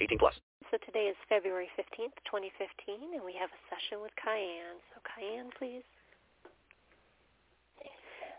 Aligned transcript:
18 0.00 0.18
plus. 0.18 0.34
So 0.70 0.78
today 0.82 1.06
is 1.06 1.16
February 1.28 1.70
15th, 1.78 2.16
2015, 2.26 3.14
and 3.14 3.22
we 3.22 3.34
have 3.38 3.50
a 3.54 3.60
session 3.70 4.02
with 4.02 4.10
Cayenne. 4.18 4.82
So 4.90 4.98
Cayenne, 5.06 5.50
please. 5.54 5.86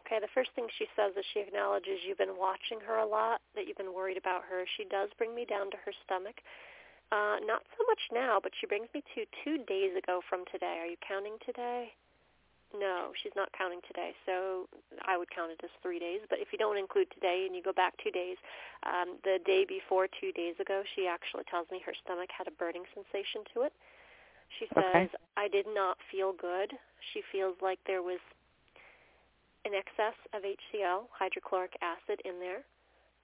Okay, 0.08 0.24
the 0.24 0.32
first 0.32 0.52
thing 0.56 0.68
she 0.80 0.88
says 0.96 1.12
is 1.20 1.26
she 1.36 1.44
acknowledges 1.44 2.00
you've 2.08 2.20
been 2.20 2.40
watching 2.40 2.80
her 2.80 3.04
a 3.04 3.08
lot, 3.08 3.44
that 3.56 3.68
you've 3.68 3.80
been 3.80 3.92
worried 3.92 4.16
about 4.16 4.48
her. 4.48 4.64
She 4.80 4.88
does 4.88 5.12
bring 5.20 5.36
me 5.36 5.44
down 5.44 5.68
to 5.72 5.78
her 5.84 5.92
stomach. 6.08 6.40
Uh, 7.12 7.44
not 7.44 7.64
so 7.76 7.84
much 7.88 8.00
now, 8.12 8.40
but 8.42 8.52
she 8.60 8.68
brings 8.68 8.88
me 8.96 9.04
to 9.16 9.28
two 9.44 9.64
days 9.68 9.96
ago 10.00 10.20
from 10.28 10.44
today. 10.52 10.80
Are 10.80 10.88
you 10.88 10.96
counting 11.04 11.36
today? 11.44 11.92
No, 12.76 13.16
she's 13.24 13.32
not 13.36 13.48
counting 13.56 13.80
today, 13.88 14.12
so 14.26 14.68
I 15.08 15.18
would 15.18 15.32
count 15.32 15.52
it 15.52 15.62
as 15.64 15.72
three 15.82 16.00
days. 16.00 16.20
But 16.30 16.40
if 16.40 16.52
you 16.52 16.60
don't 16.60 16.78
include 16.78 17.08
today 17.14 17.48
and 17.48 17.56
you 17.56 17.64
go 17.64 17.72
back 17.72 17.96
two 18.04 18.12
days, 18.12 18.36
um, 18.84 19.18
the 19.24 19.40
day 19.46 19.64
before 19.64 20.08
two 20.20 20.32
days 20.36 20.56
ago, 20.60 20.84
she 20.96 21.08
actually 21.08 21.48
tells 21.50 21.72
me 21.72 21.80
her 21.86 21.96
stomach 22.04 22.30
had 22.36 22.48
a 22.48 22.52
burning 22.52 22.84
sensation 22.92 23.48
to 23.56 23.62
it. 23.64 23.74
She 24.60 24.68
says, 24.76 25.08
Okay. 25.08 25.24
I 25.38 25.48
did 25.48 25.66
not 25.72 25.98
feel 26.12 26.34
good. 26.34 26.76
She 27.14 27.24
feels 27.32 27.56
like 27.62 27.80
there 27.88 28.04
was 28.04 28.20
an 29.64 29.72
excess 29.72 30.16
of 30.36 30.44
HCl, 30.44 31.08
hydrochloric 31.12 31.76
acid, 31.80 32.20
in 32.24 32.40
there. 32.40 32.64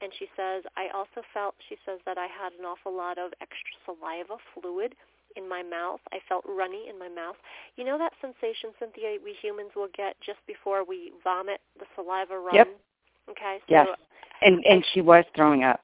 And 0.02 0.12
she 0.20 0.28
says, 0.36 0.64
I 0.76 0.88
also 0.92 1.24
felt, 1.34 1.56
she 1.70 1.76
says 1.86 2.00
that 2.06 2.18
I 2.18 2.28
had 2.28 2.52
an 2.60 2.66
awful 2.66 2.92
lot 2.96 3.18
of 3.18 3.32
extra 3.40 3.76
saliva 3.86 4.36
fluid 4.52 4.96
in 5.36 5.48
my 5.48 5.64
mouth. 5.64 6.00
I 6.12 6.20
felt 6.28 6.44
runny 6.48 6.90
in 6.90 6.98
my 6.98 7.10
mouth. 7.10 7.36
You 7.76 7.86
know 7.86 7.98
that 7.98 8.14
sensation, 8.22 8.72
Cynthia, 8.80 9.18
we 9.24 9.36
humans 9.42 9.72
will 9.76 9.90
get 9.96 10.16
just 10.26 10.40
before 10.48 10.86
we 10.86 11.12
vomit, 11.24 11.62
the 11.80 11.86
saliva 11.96 12.38
run? 12.38 12.56
Yep. 12.56 12.68
Okay. 13.32 13.58
So, 13.60 13.74
Yes. 13.74 13.88
And 14.42 14.64
and 14.66 14.84
she 14.94 15.02
was 15.02 15.24
throwing 15.36 15.64
up. 15.64 15.80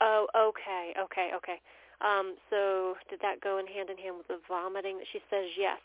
Oh, 0.00 0.26
okay, 0.34 0.92
okay, 0.98 1.30
okay. 1.36 1.62
Um, 2.02 2.34
so 2.50 2.98
did 3.08 3.20
that 3.22 3.40
go 3.40 3.58
in 3.58 3.66
hand 3.66 3.88
in 3.88 3.96
hand 3.96 4.18
with 4.18 4.26
the 4.26 4.42
vomiting? 4.48 4.98
She 5.12 5.22
says 5.30 5.46
yes. 5.56 5.78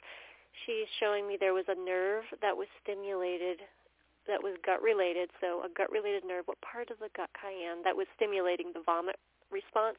She's 0.65 0.89
showing 0.99 1.27
me 1.27 1.37
there 1.39 1.53
was 1.53 1.69
a 1.69 1.77
nerve 1.77 2.25
that 2.41 2.57
was 2.57 2.65
stimulated 2.81 3.61
that 4.27 4.43
was 4.43 4.59
gut 4.65 4.81
related. 4.83 5.31
So 5.39 5.63
a 5.63 5.69
gut 5.71 5.89
related 5.89 6.25
nerve, 6.27 6.45
what 6.45 6.59
part 6.61 6.91
of 6.91 6.99
the 6.99 7.09
gut 7.15 7.31
cayenne 7.37 7.81
that 7.83 7.95
was 7.95 8.07
stimulating 8.15 8.75
the 8.75 8.83
vomit 8.83 9.15
response? 9.49 9.97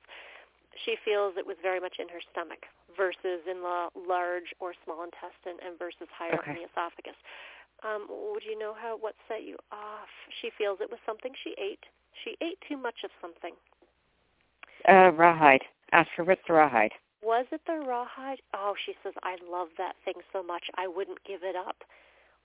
She 0.84 0.96
feels 1.04 1.34
it 1.38 1.46
was 1.46 1.56
very 1.62 1.80
much 1.80 1.96
in 1.98 2.08
her 2.12 2.20
stomach 2.30 2.62
versus 2.98 3.40
in 3.48 3.62
the 3.62 3.88
large 3.94 4.50
or 4.58 4.74
small 4.84 5.06
intestine 5.06 5.56
and 5.64 5.78
versus 5.78 6.10
higher 6.12 6.34
Okay. 6.42 6.50
in 6.50 6.56
the 6.58 6.64
esophagus. 6.68 7.16
Um, 7.86 8.10
would 8.34 8.42
you 8.42 8.58
know 8.58 8.74
how 8.74 8.98
what 8.98 9.14
set 9.30 9.44
you 9.46 9.54
off? 9.70 10.10
She 10.42 10.50
feels 10.58 10.78
it 10.82 10.90
was 10.90 10.98
something 11.06 11.30
she 11.44 11.54
ate. 11.62 11.86
She 12.24 12.34
ate 12.42 12.58
too 12.68 12.76
much 12.76 13.04
of 13.04 13.10
something. 13.22 13.54
Uh, 14.88 15.12
rawhide. 15.14 15.62
Ask 15.92 16.10
her 16.16 16.24
what's 16.24 16.42
the 16.48 16.54
rawhide. 16.54 16.92
Was 17.22 17.46
it 17.52 17.60
the 17.66 17.74
rawhide? 17.86 18.40
Oh, 18.54 18.74
she 18.84 18.94
says, 19.02 19.12
I 19.22 19.36
love 19.48 19.68
that 19.78 19.94
thing 20.04 20.14
so 20.32 20.42
much 20.42 20.64
I 20.76 20.86
wouldn't 20.86 21.22
give 21.24 21.42
it 21.42 21.56
up. 21.56 21.76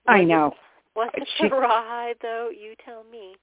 I 0.07 0.19
Was 0.19 0.21
it- 0.21 0.27
know. 0.27 0.53
Was 0.95 1.09
it 1.15 1.27
She- 1.37 1.49
the 1.49 1.55
rawhide, 1.65 2.17
though? 2.21 2.49
You 2.49 2.75
tell 2.85 3.03
me. 3.11 3.35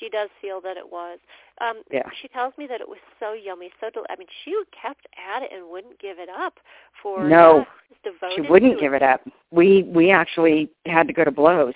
She 0.00 0.08
does 0.08 0.28
feel 0.40 0.60
that 0.62 0.76
it 0.76 0.90
was. 0.90 1.18
Um, 1.60 1.82
Yeah. 1.90 2.08
She 2.20 2.28
tells 2.28 2.56
me 2.58 2.66
that 2.66 2.80
it 2.80 2.88
was 2.88 2.98
so 3.20 3.32
yummy, 3.32 3.72
so 3.80 3.90
del- 3.90 4.06
I 4.10 4.16
mean, 4.16 4.28
she 4.44 4.60
kept 4.72 5.06
at 5.16 5.42
it 5.42 5.52
and 5.52 5.68
wouldn't 5.68 5.98
give 5.98 6.18
it 6.18 6.28
up 6.28 6.58
for 7.02 7.24
No. 7.24 7.66
devoted 8.02 8.34
She 8.34 8.40
wouldn't 8.50 8.78
give 8.80 8.92
it 8.94 9.02
up. 9.02 9.20
We 9.50 9.82
we 9.84 10.10
actually 10.10 10.70
had 10.86 11.06
to 11.06 11.12
go 11.12 11.24
to 11.24 11.30
blows. 11.30 11.74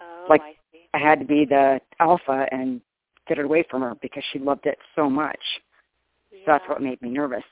Oh, 0.00 0.26
like- 0.28 0.42
I 0.42 0.56
see. 0.72 0.88
I 0.94 0.98
had 0.98 1.20
to 1.20 1.24
be 1.26 1.44
the 1.44 1.80
alpha 2.00 2.48
and 2.52 2.80
get 3.26 3.38
it 3.38 3.44
away 3.44 3.62
from 3.64 3.82
her 3.82 3.94
because 3.96 4.24
she 4.32 4.38
loved 4.38 4.66
it 4.66 4.78
so 4.94 5.08
much. 5.08 5.60
Yeah. 6.30 6.38
So 6.40 6.52
that's 6.52 6.68
what 6.68 6.82
made 6.82 7.00
me 7.02 7.10
nervous. 7.10 7.44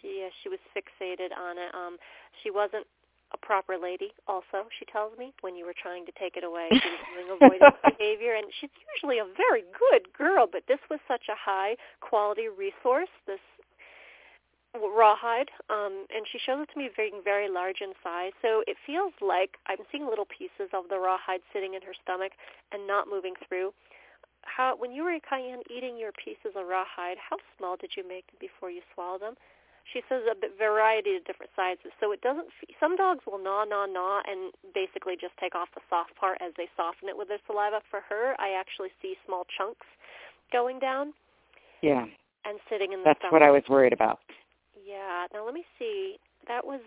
She 0.00 0.24
uh, 0.26 0.30
she 0.42 0.48
was 0.48 0.58
fixated 0.74 1.36
on 1.36 1.58
it. 1.58 1.74
Um, 1.74 1.98
she 2.42 2.50
wasn't 2.50 2.86
a 3.32 3.38
proper 3.38 3.76
lady. 3.76 4.12
Also, 4.28 4.70
she 4.78 4.84
tells 4.86 5.16
me 5.18 5.32
when 5.40 5.56
you 5.56 5.66
were 5.66 5.74
trying 5.74 6.06
to 6.06 6.12
take 6.18 6.36
it 6.36 6.44
away, 6.44 6.68
she 6.72 6.88
was 6.88 7.04
doing 7.14 7.28
avoidance 7.34 7.76
behavior, 7.82 8.34
and 8.34 8.46
she's 8.60 8.70
usually 8.94 9.18
a 9.18 9.26
very 9.36 9.64
good 9.74 10.06
girl. 10.16 10.46
But 10.50 10.62
this 10.68 10.80
was 10.90 11.00
such 11.08 11.26
a 11.28 11.36
high 11.38 11.76
quality 12.00 12.48
resource. 12.48 13.10
This 13.26 13.42
rawhide, 14.74 15.48
um, 15.70 16.04
and 16.12 16.26
she 16.30 16.38
shows 16.38 16.60
it 16.62 16.68
to 16.72 16.78
me 16.78 16.90
being 16.96 17.20
very 17.24 17.48
large 17.48 17.80
in 17.80 17.92
size. 18.02 18.32
So 18.42 18.62
it 18.66 18.76
feels 18.84 19.12
like 19.20 19.56
I'm 19.66 19.80
seeing 19.90 20.06
little 20.06 20.26
pieces 20.26 20.68
of 20.72 20.88
the 20.88 20.98
rawhide 20.98 21.40
sitting 21.52 21.74
in 21.74 21.82
her 21.82 21.94
stomach 22.02 22.32
and 22.72 22.86
not 22.86 23.08
moving 23.08 23.34
through. 23.48 23.72
How 24.42 24.76
when 24.76 24.92
you 24.92 25.02
were 25.02 25.16
cayenne 25.28 25.62
eating 25.74 25.98
your 25.98 26.12
pieces 26.12 26.54
of 26.54 26.66
rawhide, 26.66 27.18
how 27.18 27.36
small 27.58 27.76
did 27.76 27.92
you 27.96 28.06
make 28.06 28.26
them 28.28 28.36
before 28.38 28.70
you 28.70 28.80
swallowed 28.94 29.22
them? 29.22 29.34
She 29.92 30.02
says 30.08 30.22
a 30.26 30.34
variety 30.58 31.14
of 31.16 31.24
different 31.24 31.52
sizes. 31.54 31.92
So 32.00 32.10
it 32.12 32.20
doesn't. 32.20 32.48
Some 32.80 32.96
dogs 32.96 33.22
will 33.26 33.38
gnaw, 33.38 33.64
gnaw, 33.64 33.86
gnaw, 33.86 34.20
and 34.26 34.52
basically 34.74 35.14
just 35.14 35.36
take 35.38 35.54
off 35.54 35.68
the 35.74 35.80
soft 35.88 36.14
part 36.16 36.38
as 36.42 36.52
they 36.56 36.66
soften 36.76 37.08
it 37.08 37.16
with 37.16 37.28
their 37.28 37.38
saliva. 37.46 37.80
For 37.90 38.00
her, 38.08 38.34
I 38.38 38.50
actually 38.58 38.90
see 39.00 39.14
small 39.24 39.46
chunks 39.56 39.86
going 40.52 40.78
down 40.80 41.14
Yeah. 41.82 42.06
and 42.44 42.58
sitting 42.68 42.92
in 42.92 43.00
the 43.00 43.04
That's 43.04 43.20
stomach. 43.20 43.32
what 43.32 43.42
I 43.42 43.50
was 43.50 43.62
worried 43.68 43.92
about. 43.92 44.20
Yeah. 44.84 45.26
Now 45.32 45.44
let 45.44 45.54
me 45.54 45.64
see. 45.78 46.18
That 46.48 46.66
was 46.66 46.80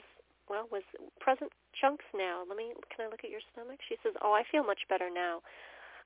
well 0.49 0.67
was 0.71 0.83
present 1.19 1.51
chunks 1.79 2.05
now. 2.13 2.43
Let 2.47 2.57
me 2.57 2.73
can 2.95 3.05
I 3.05 3.09
look 3.09 3.23
at 3.23 3.29
your 3.29 3.41
stomach? 3.53 3.79
She 3.87 3.95
says, 4.03 4.13
"Oh, 4.21 4.33
I 4.33 4.43
feel 4.51 4.63
much 4.63 4.87
better 4.89 5.09
now." 5.09 5.41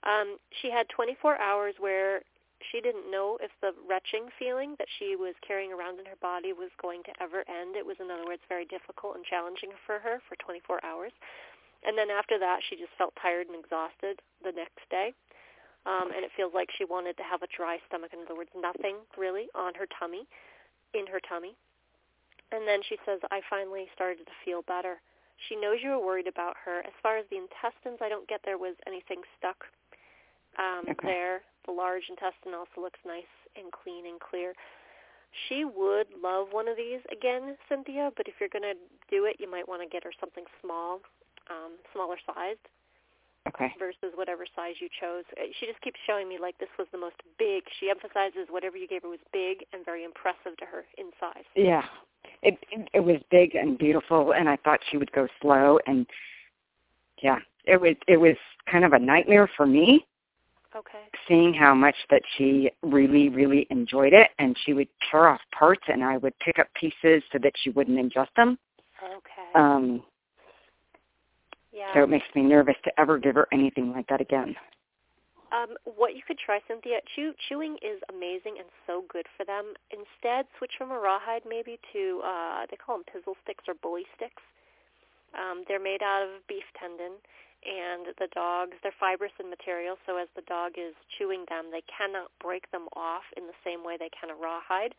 Um, 0.03 0.37
she 0.61 0.69
had 0.69 0.89
24 0.89 1.37
hours 1.39 1.75
where 1.79 2.23
she 2.71 2.81
didn't 2.81 3.09
know 3.11 3.37
if 3.41 3.51
the 3.61 3.73
retching 3.87 4.29
feeling 4.37 4.75
that 4.79 4.87
she 4.99 5.15
was 5.15 5.35
carrying 5.45 5.73
around 5.73 5.99
in 5.99 6.05
her 6.05 6.19
body 6.21 6.53
was 6.53 6.69
going 6.81 7.03
to 7.03 7.13
ever 7.21 7.43
end. 7.49 7.75
It 7.75 7.85
was, 7.85 7.97
in 7.99 8.11
other 8.11 8.25
words, 8.25 8.41
very 8.47 8.65
difficult 8.65 9.15
and 9.15 9.25
challenging 9.25 9.71
for 9.85 9.99
her 9.99 10.21
for 10.29 10.35
24 10.39 10.83
hours. 10.85 11.11
And 11.83 11.97
then 11.97 12.09
after 12.09 12.39
that, 12.39 12.63
she 12.69 12.75
just 12.75 12.95
felt 12.97 13.13
tired 13.19 13.47
and 13.47 13.59
exhausted 13.59 14.23
the 14.43 14.55
next 14.55 14.83
day. 14.89 15.11
Um, 15.83 16.15
and 16.15 16.23
it 16.23 16.31
feels 16.39 16.55
like 16.55 16.71
she 16.77 16.87
wanted 16.87 17.19
to 17.19 17.27
have 17.27 17.43
a 17.43 17.51
dry 17.51 17.75
stomach. 17.91 18.15
In 18.15 18.23
other 18.23 18.39
words, 18.39 18.55
nothing 18.55 19.03
really 19.19 19.51
on 19.51 19.75
her 19.75 19.87
tummy, 19.99 20.23
in 20.95 21.03
her 21.11 21.19
tummy. 21.27 21.55
And 22.55 22.63
then 22.63 22.79
she 22.87 22.95
says, 23.03 23.19
I 23.31 23.41
finally 23.49 23.91
started 23.95 24.23
to 24.23 24.35
feel 24.45 24.63
better. 24.63 25.01
She 25.49 25.59
knows 25.59 25.83
you 25.83 25.91
were 25.91 26.05
worried 26.05 26.27
about 26.27 26.55
her. 26.63 26.79
As 26.87 26.95
far 27.03 27.17
as 27.17 27.25
the 27.27 27.35
intestines, 27.35 27.99
I 27.99 28.07
don't 28.07 28.29
get 28.29 28.39
there 28.45 28.57
was 28.57 28.75
anything 28.87 29.19
stuck 29.37 29.59
um, 30.55 30.85
Okay. 30.87 31.07
there. 31.07 31.41
The 31.65 31.71
large 31.71 32.03
intestine 32.09 32.53
also 32.53 32.81
looks 32.81 32.99
nice 33.05 33.29
and 33.55 33.71
clean 33.71 34.05
and 34.05 34.19
clear. 34.19 34.53
She 35.47 35.65
would 35.65 36.07
love 36.21 36.47
one 36.51 36.67
of 36.67 36.77
these 36.77 36.99
again, 37.11 37.57
Cynthia, 37.67 38.11
but 38.15 38.27
if 38.27 38.35
you're 38.39 38.53
going 38.53 38.67
to 38.67 38.77
do 39.09 39.25
it, 39.25 39.37
you 39.39 39.49
might 39.49 39.67
want 39.67 39.81
to 39.81 39.89
get 39.89 40.03
her 40.03 40.13
something 40.19 40.45
small, 40.61 41.01
um, 41.49 41.73
smaller 41.93 42.17
sized 42.25 42.61
Okay. 43.45 43.73
versus 43.77 44.15
whatever 44.15 44.45
size 44.55 44.75
you 44.79 44.87
chose. 45.01 45.25
Uh, 45.35 45.51
She 45.59 45.65
just 45.65 45.81
keeps 45.81 45.99
showing 46.07 46.29
me 46.29 46.37
like 46.39 46.57
this 46.59 46.69
was 46.79 46.87
the 46.91 46.97
most 46.97 47.17
big. 47.37 47.63
She 47.79 47.89
emphasizes 47.89 48.47
whatever 48.49 48.77
you 48.77 48.87
gave 48.87 49.01
her 49.03 49.09
was 49.09 49.19
big 49.33 49.65
and 49.73 49.83
very 49.83 50.05
impressive 50.05 50.55
to 50.59 50.65
her 50.65 50.85
in 50.97 51.11
size. 51.19 51.43
Yeah. 51.55 51.83
It, 52.41 52.57
it 52.71 52.87
it 52.93 52.99
was 53.01 53.17
big 53.31 53.55
and 53.55 53.77
beautiful 53.77 54.33
and 54.33 54.47
I 54.47 54.55
thought 54.57 54.79
she 54.89 54.97
would 54.97 55.11
go 55.11 55.27
slow 55.41 55.77
and 55.87 56.07
yeah, 57.21 57.39
it 57.65 57.79
was 57.79 57.95
it 58.07 58.17
was 58.17 58.35
kind 58.69 58.85
of 58.85 58.93
a 58.93 58.99
nightmare 58.99 59.49
for 59.57 59.65
me 59.65 60.05
Okay. 60.75 61.03
seeing 61.27 61.53
how 61.53 61.73
much 61.73 61.95
that 62.09 62.21
she 62.37 62.71
really 62.81 63.29
really 63.29 63.67
enjoyed 63.69 64.13
it 64.13 64.29
and 64.39 64.57
she 64.65 64.73
would 64.73 64.87
tear 65.09 65.27
off 65.27 65.41
parts 65.57 65.83
and 65.87 66.03
I 66.03 66.17
would 66.17 66.37
pick 66.39 66.57
up 66.59 66.67
pieces 66.73 67.23
so 67.31 67.37
that 67.43 67.53
she 67.61 67.69
wouldn't 67.69 67.97
ingest 67.97 68.33
them. 68.35 68.57
Okay. 69.03 69.53
Um 69.55 70.03
yeah. 71.71 71.93
so 71.93 72.03
it 72.03 72.09
makes 72.09 72.25
me 72.35 72.41
nervous 72.43 72.75
to 72.85 72.99
ever 72.99 73.17
give 73.17 73.35
her 73.35 73.47
anything 73.51 73.91
like 73.91 74.07
that 74.07 74.21
again. 74.21 74.55
Um, 75.53 75.77
what 75.85 76.15
you 76.15 76.21
could 76.25 76.39
try, 76.39 76.59
Cynthia, 76.67 76.97
chew, 77.15 77.31
chewing 77.47 77.77
is 77.85 78.01
amazing 78.09 78.57
and 78.57 78.67
so 78.87 79.05
good 79.07 79.27
for 79.37 79.45
them. 79.45 79.73
Instead, 79.93 80.47
switch 80.57 80.71
from 80.79 80.89
a 80.89 80.97
rawhide 80.97 81.43
maybe 81.47 81.77
to, 81.93 82.21
uh, 82.25 82.65
they 82.71 82.75
call 82.75 82.97
them 82.97 83.05
pizzle 83.05 83.35
sticks 83.43 83.63
or 83.67 83.75
bully 83.75 84.01
sticks. 84.17 84.41
Um, 85.33 85.65
they're 85.67 85.81
made 85.81 86.01
out 86.01 86.21
of 86.21 86.45
beef 86.47 86.65
tendon, 86.77 87.17
and 87.63 88.13
the 88.19 88.27
dogs, 88.35 88.75
they're 88.83 88.95
fibrous 88.99 89.33
in 89.39 89.49
material, 89.49 89.97
so 90.05 90.17
as 90.17 90.27
the 90.35 90.45
dog 90.45 90.73
is 90.77 90.93
chewing 91.17 91.45
them, 91.47 91.71
they 91.71 91.83
cannot 91.89 92.29
break 92.41 92.69
them 92.71 92.87
off 92.95 93.23
in 93.37 93.47
the 93.47 93.57
same 93.63 93.83
way 93.83 93.97
they 93.97 94.11
can 94.11 94.29
a 94.29 94.35
rawhide. 94.35 94.93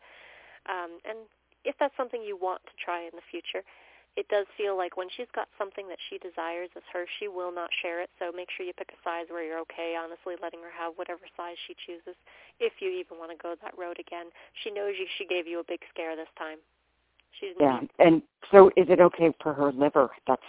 Um, 0.65 0.97
and 1.05 1.29
if 1.63 1.77
that's 1.79 1.95
something 1.95 2.21
you 2.21 2.37
want 2.37 2.65
to 2.65 2.73
try 2.81 3.05
in 3.05 3.13
the 3.13 3.25
future, 3.29 3.61
it 4.15 4.31
does 4.31 4.47
feel 4.55 4.79
like 4.79 4.95
when 4.95 5.11
she's 5.11 5.29
got 5.35 5.51
something 5.59 5.91
that 5.91 5.99
she 6.09 6.17
desires 6.17 6.71
as 6.75 6.87
hers, 6.87 7.11
she 7.19 7.27
will 7.27 7.51
not 7.51 7.69
share 7.83 7.99
it. 7.99 8.09
So 8.17 8.31
make 8.31 8.47
sure 8.49 8.65
you 8.65 8.71
pick 8.71 8.95
a 8.95 8.99
size 9.03 9.27
where 9.27 9.43
you're 9.43 9.59
okay, 9.67 9.99
honestly, 9.99 10.39
letting 10.39 10.63
her 10.63 10.71
have 10.71 10.95
whatever 10.95 11.27
size 11.35 11.59
she 11.67 11.75
chooses, 11.85 12.15
if 12.63 12.79
you 12.79 12.89
even 12.95 13.19
want 13.19 13.35
to 13.35 13.37
go 13.37 13.59
that 13.59 13.75
road 13.77 13.99
again. 13.99 14.31
She 14.63 14.71
knows 14.71 14.95
you. 14.95 15.05
She 15.19 15.27
gave 15.27 15.47
you 15.47 15.59
a 15.59 15.67
big 15.67 15.83
scare 15.91 16.15
this 16.15 16.31
time. 16.39 16.63
She's 17.39 17.51
yeah. 17.59 17.79
And 17.99 18.21
so, 18.51 18.67
is 18.77 18.87
it 18.89 18.99
okay 18.99 19.33
for 19.41 19.53
her 19.53 19.71
liver? 19.71 20.09
That's 20.27 20.41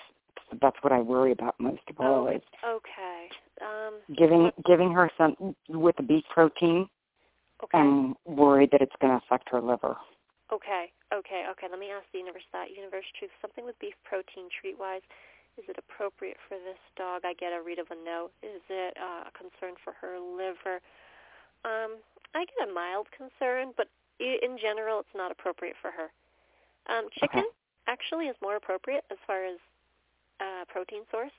that's 0.61 0.77
what 0.83 0.93
I 0.93 1.01
worry 1.01 1.33
about 1.33 1.59
most 1.59 1.83
of 1.89 1.99
all. 1.99 2.29
Oh, 2.29 2.35
is 2.35 2.43
okay. 2.65 3.29
Um, 3.61 3.95
giving 4.17 4.51
giving 4.65 4.93
her 4.93 5.11
some 5.19 5.55
with 5.69 5.97
the 5.97 6.03
beef 6.03 6.25
protein. 6.33 6.89
okay. 7.65 7.79
I'm 7.79 8.15
worried 8.25 8.71
that 8.73 8.83
it's 8.83 8.95
going 9.01 9.19
to 9.19 9.25
affect 9.25 9.49
her 9.51 9.61
liver. 9.61 9.97
Okay, 10.53 10.93
okay, 11.13 11.43
okay. 11.51 11.67
Let 11.69 11.81
me 11.81 11.91
ask 11.91 12.07
the 12.13 12.23
universe 12.23 12.47
that. 12.53 12.71
Universe 12.71 13.07
truth, 13.19 13.33
something 13.43 13.65
with 13.65 13.79
beef 13.81 13.95
protein 14.05 14.47
treat 14.61 14.79
wise. 14.79 15.03
Is 15.59 15.65
it 15.69 15.77
appropriate 15.79 16.37
for 16.47 16.55
this 16.55 16.79
dog? 16.97 17.23
I 17.25 17.33
get 17.35 17.51
a 17.51 17.63
read 17.65 17.81
of 17.81 17.89
a 17.91 17.97
no. 17.97 18.31
Is 18.45 18.63
it 18.69 18.95
uh, 19.01 19.27
a 19.27 19.33
concern 19.33 19.75
for 19.83 19.97
her 19.99 20.21
liver? 20.21 20.79
Um, 21.65 21.99
I 22.37 22.45
get 22.45 22.69
a 22.69 22.73
mild 22.73 23.09
concern, 23.11 23.73
but 23.75 23.89
in 24.21 24.61
general, 24.61 25.01
it's 25.01 25.17
not 25.17 25.33
appropriate 25.33 25.75
for 25.81 25.91
her. 25.91 26.13
Um, 26.89 27.09
chicken 27.19 27.41
Okay. 27.41 27.51
actually 27.89 28.27
is 28.27 28.37
more 28.41 28.57
appropriate 28.57 29.05
as 29.11 29.19
far 29.27 29.45
as 29.45 29.59
uh, 30.41 30.65
protein 30.69 31.03
source 31.11 31.35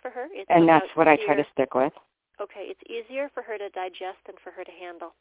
for 0.00 0.10
her. 0.10 0.28
It's 0.32 0.48
And 0.50 0.68
that's 0.68 0.88
what 0.94 1.08
I 1.08 1.16
try 1.16 1.34
to 1.34 1.46
stick 1.52 1.74
with. 1.74 1.92
Okay, 2.40 2.70
it's 2.70 2.82
easier 2.88 3.28
for 3.34 3.42
her 3.42 3.58
to 3.58 3.68
digest 3.70 4.18
than 4.26 4.36
for 4.42 4.50
her 4.52 4.64
to 4.64 4.70
handle. 4.70 5.14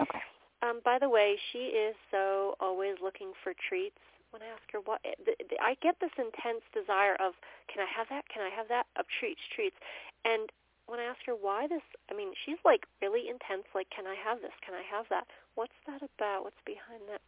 Okay. 0.00 0.20
Um, 0.62 0.80
by 0.84 0.98
the 0.98 1.08
way, 1.08 1.38
she 1.52 1.70
is 1.70 1.94
so 2.10 2.56
always 2.58 2.96
looking 3.02 3.32
for 3.42 3.54
treats. 3.68 4.00
When 4.30 4.42
I 4.42 4.50
ask 4.50 4.66
her 4.72 4.80
what, 4.82 4.98
the, 5.22 5.38
the, 5.38 5.54
I 5.62 5.78
get 5.78 5.94
this 6.00 6.10
intense 6.18 6.66
desire 6.74 7.14
of, 7.22 7.38
can 7.70 7.78
I 7.78 7.86
have 7.86 8.10
that? 8.10 8.26
Can 8.26 8.42
I 8.42 8.50
have 8.50 8.66
that? 8.66 8.90
Of 8.98 9.06
treats, 9.20 9.38
treats. 9.54 9.76
And 10.24 10.50
when 10.90 10.98
I 10.98 11.04
ask 11.04 11.22
her 11.26 11.38
why 11.38 11.68
this, 11.68 11.84
I 12.10 12.18
mean, 12.18 12.34
she's 12.42 12.58
like 12.64 12.82
really 12.98 13.30
intense. 13.30 13.62
Like, 13.74 13.86
can 13.94 14.10
I 14.10 14.18
have 14.18 14.42
this? 14.42 14.52
Can 14.66 14.74
I 14.74 14.82
have 14.82 15.06
that? 15.14 15.30
What's 15.54 15.78
that 15.86 16.02
about? 16.02 16.42
What's 16.42 16.58
behind 16.66 17.06
that? 17.06 17.22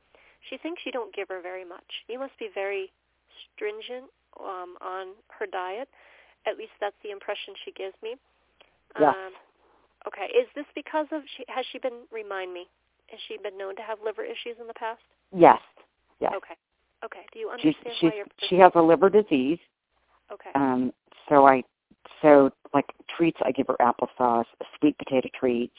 She 0.48 0.56
thinks 0.58 0.82
you 0.84 0.92
don't 0.92 1.14
give 1.14 1.28
her 1.28 1.40
very 1.42 1.64
much. 1.64 1.86
You 2.08 2.18
must 2.18 2.38
be 2.38 2.48
very 2.54 2.92
stringent 3.54 4.10
um, 4.40 4.76
on 4.80 5.14
her 5.38 5.46
diet. 5.46 5.88
At 6.46 6.56
least 6.56 6.72
that's 6.80 6.96
the 7.02 7.10
impression 7.10 7.54
she 7.64 7.72
gives 7.72 7.94
me. 8.02 8.14
Yes. 9.00 9.14
Um, 9.14 9.32
okay. 10.06 10.30
Is 10.32 10.46
this 10.54 10.66
because 10.74 11.06
of 11.12 11.22
she 11.36 11.44
has 11.48 11.64
she 11.72 11.78
been 11.78 12.06
remind 12.12 12.54
me? 12.54 12.66
Has 13.08 13.20
she 13.28 13.36
been 13.38 13.58
known 13.58 13.76
to 13.76 13.82
have 13.82 13.98
liver 14.04 14.24
issues 14.24 14.56
in 14.60 14.66
the 14.66 14.74
past? 14.74 15.00
Yes. 15.34 15.60
Yes. 16.20 16.32
Okay. 16.36 16.54
Okay. 17.04 17.26
Do 17.32 17.38
you 17.38 17.50
She's 17.60 17.74
understand 17.74 17.96
she's 18.00 18.10
why 18.10 18.16
you're 18.16 18.48
she 18.48 18.56
has 18.56 18.72
a 18.74 18.82
liver 18.82 19.10
disease. 19.10 19.58
Okay. 20.32 20.50
Um 20.54 20.92
so 21.28 21.46
I 21.46 21.64
so 22.22 22.50
like 22.72 22.86
treats 23.16 23.38
I 23.44 23.50
give 23.50 23.66
her 23.66 23.76
applesauce, 23.80 24.46
sweet 24.78 24.96
potato 24.98 25.28
treats. 25.38 25.74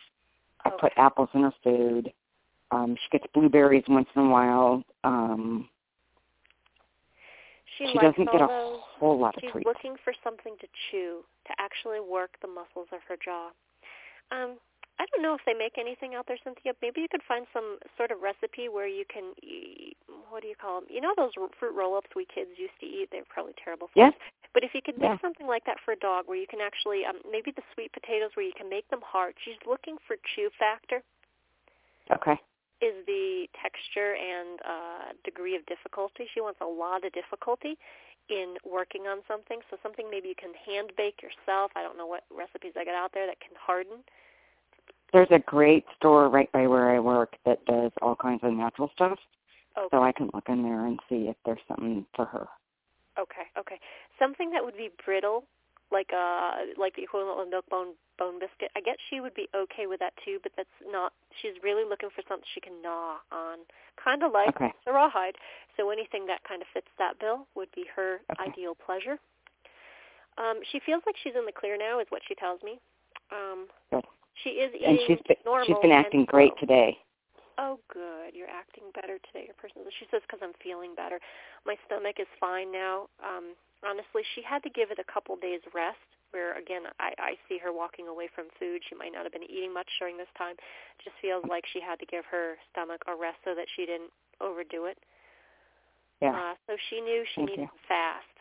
I 0.66 0.70
put 0.72 0.92
apples 0.98 1.30
in 1.34 1.44
her 1.44 1.54
food. 1.64 2.12
Um 2.72 2.96
she 2.96 3.18
gets 3.18 3.32
blueberries 3.34 3.84
once 3.88 4.08
in 4.16 4.24
a 4.24 4.30
while. 4.30 4.84
Um 5.04 5.70
she, 7.78 7.88
she 7.92 7.98
doesn't 8.00 8.32
get 8.32 8.42
a 8.42 8.48
those. 8.48 8.80
whole 8.98 9.20
lot 9.20 9.36
of 9.38 9.42
She's 9.44 9.52
treats. 9.52 9.68
looking 9.68 9.96
for 10.04 10.14
something 10.24 10.56
to 10.60 10.68
chew 10.90 11.22
to 11.46 11.54
actually 11.60 12.00
work 12.00 12.32
the 12.42 12.48
muscles 12.48 12.88
of 12.92 13.00
her 13.08 13.18
jaw. 13.24 13.50
Um, 14.32 14.58
I 15.00 15.06
don't 15.14 15.22
know 15.22 15.36
if 15.36 15.42
they 15.46 15.54
make 15.54 15.78
anything 15.78 16.16
out 16.16 16.26
there, 16.26 16.42
Cynthia. 16.44 16.74
Maybe 16.82 17.02
you 17.02 17.08
could 17.08 17.22
find 17.28 17.46
some 17.54 17.78
sort 17.96 18.10
of 18.10 18.18
recipe 18.22 18.68
where 18.68 18.88
you 18.90 19.06
can, 19.06 19.38
y- 19.46 19.94
what 20.30 20.42
do 20.42 20.50
you 20.50 20.58
call 20.58 20.82
them? 20.82 20.90
You 20.90 21.02
know 21.02 21.14
those 21.16 21.38
fruit 21.60 21.76
roll-ups 21.78 22.10
we 22.16 22.26
kids 22.26 22.50
used 22.58 22.74
to 22.82 22.88
eat? 22.88 23.10
They're 23.12 23.30
probably 23.30 23.54
terrible 23.64 23.94
for 23.94 24.02
Yes. 24.02 24.14
us. 24.18 24.20
But 24.56 24.64
if 24.64 24.74
you 24.74 24.82
could 24.82 24.98
make 24.98 25.14
Yeah. 25.14 25.18
something 25.22 25.46
like 25.46 25.64
that 25.66 25.78
for 25.86 25.92
a 25.94 26.00
dog, 26.02 26.26
where 26.28 26.38
you 26.38 26.48
can 26.48 26.62
actually, 26.62 27.06
um, 27.06 27.22
maybe 27.30 27.52
the 27.52 27.62
sweet 27.76 27.94
potatoes, 27.94 28.32
where 28.34 28.46
you 28.46 28.54
can 28.58 28.70
make 28.70 28.90
them 28.90 29.02
hard. 29.06 29.36
She's 29.46 29.62
looking 29.68 29.98
for 30.08 30.18
chew 30.34 30.50
factor. 30.58 31.04
Okay. 32.10 32.42
Is 32.80 32.94
the 33.08 33.48
texture 33.60 34.14
and 34.14 34.60
uh, 34.62 35.14
degree 35.26 35.56
of 35.56 35.66
difficulty. 35.66 36.26
She 36.34 36.42
wants 36.42 36.60
a 36.62 36.66
lot 36.66 37.04
of 37.04 37.12
difficulty 37.12 37.78
in 38.30 38.56
working 38.64 39.08
on 39.08 39.20
something. 39.28 39.60
So 39.70 39.78
something 39.82 40.08
maybe 40.12 40.28
you 40.30 40.36
can 40.36 40.54
hand 40.54 40.92
bake 40.96 41.22
yourself. 41.24 41.72
I 41.76 41.82
don't 41.82 41.98
know 41.98 42.06
what 42.06 42.24
recipes 42.30 42.74
I 42.78 42.86
got 42.86 42.94
out 42.94 43.12
there 43.14 43.26
that 43.26 43.40
can 43.40 43.56
harden. 43.60 44.04
There's 45.14 45.32
a 45.32 45.40
great 45.40 45.86
store 45.96 46.30
right 46.30 46.52
by 46.52 46.68
where 46.68 46.92
I 46.92 47.00
work 47.00 47.36
that 47.46 47.66
does 47.66 47.92
all 48.02 48.16
kinds 48.16 48.42
of 48.44 48.54
natural 48.54 48.92
stuff. 48.94 49.18
Okay. 49.78 49.88
So 49.92 50.04
I 50.04 50.12
can 50.12 50.30
look 50.34 50.50
in 50.50 50.64
there 50.64 50.86
and 50.86 51.00
see 51.08 51.30
if 51.30 51.36
there's 51.46 51.60
something 51.68 52.06
for 52.16 52.26
her. 52.26 52.48
Okay, 53.18 53.50
okay. 53.58 53.80
Something 54.20 54.52
that 54.52 54.64
would 54.64 54.78
be 54.78 54.90
brittle, 55.04 55.46
like 55.92 56.12
uh 56.14 56.76
like 56.78 56.96
the 56.96 57.04
equivalent 57.04 57.40
of 57.40 57.50
milk 57.50 57.66
bone 57.70 57.94
bone 58.18 58.40
biscuit. 58.40 58.72
I 58.76 58.82
guess 58.82 58.98
she 59.10 59.22
would 59.22 59.34
be 59.34 59.48
okay 59.56 59.88
with 59.88 60.00
that 60.00 60.14
too, 60.26 60.40
but 60.44 60.52
that's 60.58 60.78
not. 60.86 61.14
She's 61.42 61.54
really 61.64 61.88
looking 61.88 62.10
for 62.14 62.24
something 62.28 62.46
she 62.54 62.62
can 62.62 62.82
gnaw 62.82 63.22
on, 63.32 63.60
kind 64.02 64.24
of 64.24 64.32
like 64.32 64.50
Okay. 64.50 64.74
the 64.86 64.92
rawhide. 64.92 65.36
So 65.78 65.90
anything 65.90 66.26
that 66.28 66.44
kind 66.48 66.62
of 66.62 66.68
fits 66.74 66.90
that 66.98 67.20
bill 67.20 67.48
would 67.56 67.70
be 67.76 67.86
her 67.96 68.20
Okay. 68.32 68.50
ideal 68.50 68.76
pleasure. 68.76 69.20
Um, 70.38 70.62
she 70.72 70.80
feels 70.86 71.02
like 71.06 71.16
she's 71.24 71.34
in 71.38 71.46
the 71.46 71.52
clear 71.52 71.78
now, 71.78 72.00
is 72.00 72.08
what 72.10 72.22
she 72.28 72.36
tells 72.36 72.62
me. 72.62 72.80
Um, 73.32 73.68
Good. 73.90 74.06
she 74.44 74.62
is 74.62 74.74
eating 74.76 74.90
And 74.90 75.00
she's 75.08 75.22
been, 75.28 75.38
normal. 75.46 75.66
she's 75.66 75.82
been 75.82 75.92
acting 75.92 76.26
great 76.26 76.54
slow. 76.58 76.62
today. 76.62 76.98
Oh, 77.58 77.80
good. 77.92 78.38
You're 78.38 78.50
acting 78.54 78.86
better 78.94 79.18
today. 79.26 79.50
Your 79.50 79.58
person. 79.58 79.82
She 79.98 80.06
says 80.12 80.22
because 80.30 80.40
I'm 80.46 80.54
feeling 80.62 80.94
better. 80.94 81.20
My 81.66 81.74
stomach 81.90 82.22
is 82.22 82.30
fine 82.40 82.72
now. 82.72 83.10
Um, 83.18 83.58
honestly, 83.86 84.24
she 84.36 84.42
had 84.42 84.64
to 84.64 84.70
give 84.70 84.92
it 84.92 85.00
a 85.00 85.12
couple 85.12 85.36
days 85.36 85.62
rest. 85.74 86.02
Where 86.32 86.60
again, 86.60 86.84
I, 87.00 87.16
I 87.18 87.32
see 87.48 87.58
her 87.64 87.72
walking 87.72 88.08
away 88.12 88.28
from 88.36 88.52
food. 88.60 88.84
She 88.84 88.96
might 89.00 89.16
not 89.16 89.24
have 89.24 89.32
been 89.32 89.48
eating 89.48 89.74
much 89.74 89.88
during 89.98 90.18
this 90.18 90.32
time. 90.38 90.60
Just 91.00 91.16
feels 91.22 91.44
like 91.48 91.64
she 91.72 91.80
had 91.80 92.00
to 92.00 92.06
give 92.06 92.26
her 92.28 92.60
stomach 92.72 93.00
a 93.08 93.16
rest 93.16 93.40
so 93.48 93.56
that 93.56 93.68
she 93.76 93.88
didn't 93.88 94.12
overdo 94.42 94.86
it. 94.92 95.00
Yeah. 96.22 96.36
Uh, 96.36 96.54
so 96.68 96.76
she 96.90 97.00
knew 97.00 97.24
she 97.32 97.42
Thank 97.42 97.50
needed 97.56 97.62
you. 97.64 97.68
to 97.72 97.88
fast. 97.88 98.36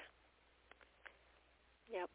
Yep. 1.92 2.10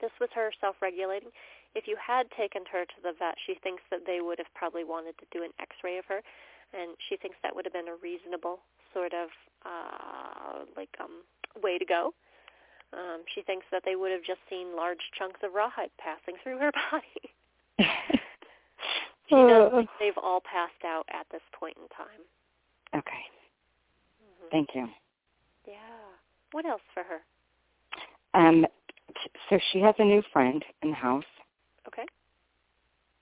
This 0.00 0.10
was 0.18 0.30
her 0.34 0.50
self-regulating. 0.60 1.30
If 1.74 1.86
you 1.86 1.96
had 2.00 2.26
taken 2.34 2.62
her 2.72 2.82
to 2.84 2.98
the 3.02 3.12
vet, 3.18 3.36
she 3.46 3.54
thinks 3.62 3.82
that 3.90 4.02
they 4.06 4.20
would 4.20 4.38
have 4.38 4.50
probably 4.54 4.82
wanted 4.82 5.14
to 5.18 5.26
do 5.30 5.44
an 5.44 5.54
X-ray 5.60 5.98
of 5.98 6.04
her, 6.06 6.20
and 6.74 6.96
she 7.08 7.16
thinks 7.16 7.36
that 7.42 7.54
would 7.54 7.64
have 7.64 7.72
been 7.72 7.86
a 7.86 8.00
reasonable 8.02 8.58
sort 8.92 9.14
of 9.14 9.28
uh, 9.62 10.64
like 10.76 10.90
um, 10.98 11.22
way 11.62 11.78
to 11.78 11.84
go. 11.84 12.12
Um, 12.92 13.22
she 13.34 13.42
thinks 13.42 13.66
that 13.70 13.82
they 13.84 13.94
would 13.96 14.10
have 14.10 14.24
just 14.24 14.40
seen 14.48 14.74
large 14.76 14.98
chunks 15.16 15.40
of 15.44 15.54
rawhide 15.54 15.90
passing 15.98 16.34
through 16.42 16.58
her 16.58 16.72
body. 16.90 17.30
she 19.28 19.34
does 19.36 19.70
think 19.72 19.90
they've 20.00 20.18
all 20.20 20.40
passed 20.40 20.84
out 20.84 21.04
at 21.12 21.26
this 21.30 21.42
point 21.58 21.76
in 21.76 21.88
time. 21.96 22.22
okay. 22.96 23.22
hmm 24.20 24.46
Thank 24.50 24.70
you. 24.74 24.88
Yeah. 25.66 25.74
What 26.52 26.66
else 26.66 26.82
for 26.92 27.04
her? 27.04 27.20
Um, 28.34 28.66
so 29.48 29.58
she 29.72 29.80
has 29.80 29.94
a 29.98 30.04
new 30.04 30.22
friend 30.32 30.64
in 30.82 30.90
the 30.90 30.96
house, 30.96 31.24
Okay. 31.86 32.04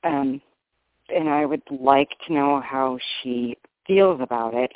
um, 0.05 0.41
and 1.15 1.29
I 1.29 1.45
would 1.47 1.63
like 1.71 2.11
to 2.27 2.33
know 2.33 2.61
how 2.61 2.99
she 3.23 3.57
feels 3.87 4.21
about 4.21 4.55
it. 4.55 4.73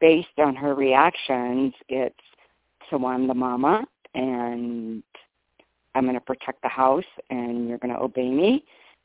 Based 0.00 0.28
on 0.38 0.54
her 0.56 0.74
reactions, 0.74 1.72
it's 1.88 2.14
so 2.90 3.04
I'm 3.06 3.26
the 3.26 3.34
mama, 3.34 3.84
and 4.14 5.02
I'm 5.94 6.04
going 6.04 6.14
to 6.14 6.20
protect 6.20 6.62
the 6.62 6.68
house, 6.68 7.04
and 7.30 7.68
you're 7.68 7.78
going 7.78 7.94
to 7.94 8.00
obey 8.00 8.28
me. 8.28 8.64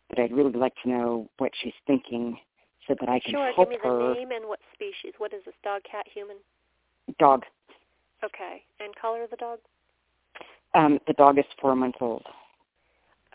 But 0.09 0.19
I'd 0.19 0.31
really 0.31 0.53
like 0.53 0.73
to 0.83 0.89
know 0.89 1.29
what 1.37 1.51
she's 1.61 1.73
thinking, 1.85 2.37
so 2.87 2.95
that 2.99 3.09
I 3.09 3.19
can 3.19 3.31
Sure. 3.31 3.51
help 3.53 3.69
Give 3.69 3.81
me 3.81 3.89
the 3.89 4.13
name 4.13 4.31
and 4.31 4.47
what 4.47 4.59
species. 4.73 5.13
What 5.17 5.33
is 5.33 5.43
this? 5.45 5.55
Dog, 5.63 5.83
cat, 5.83 6.07
human? 6.07 6.37
Dog. 7.19 7.43
Okay. 8.23 8.63
And 8.79 8.95
color 8.95 9.23
of 9.23 9.29
the 9.29 9.35
dog? 9.35 9.59
Um, 10.73 10.99
the 11.07 11.13
dog 11.13 11.37
is 11.37 11.45
four 11.59 11.75
months 11.75 11.97
old. 12.01 12.23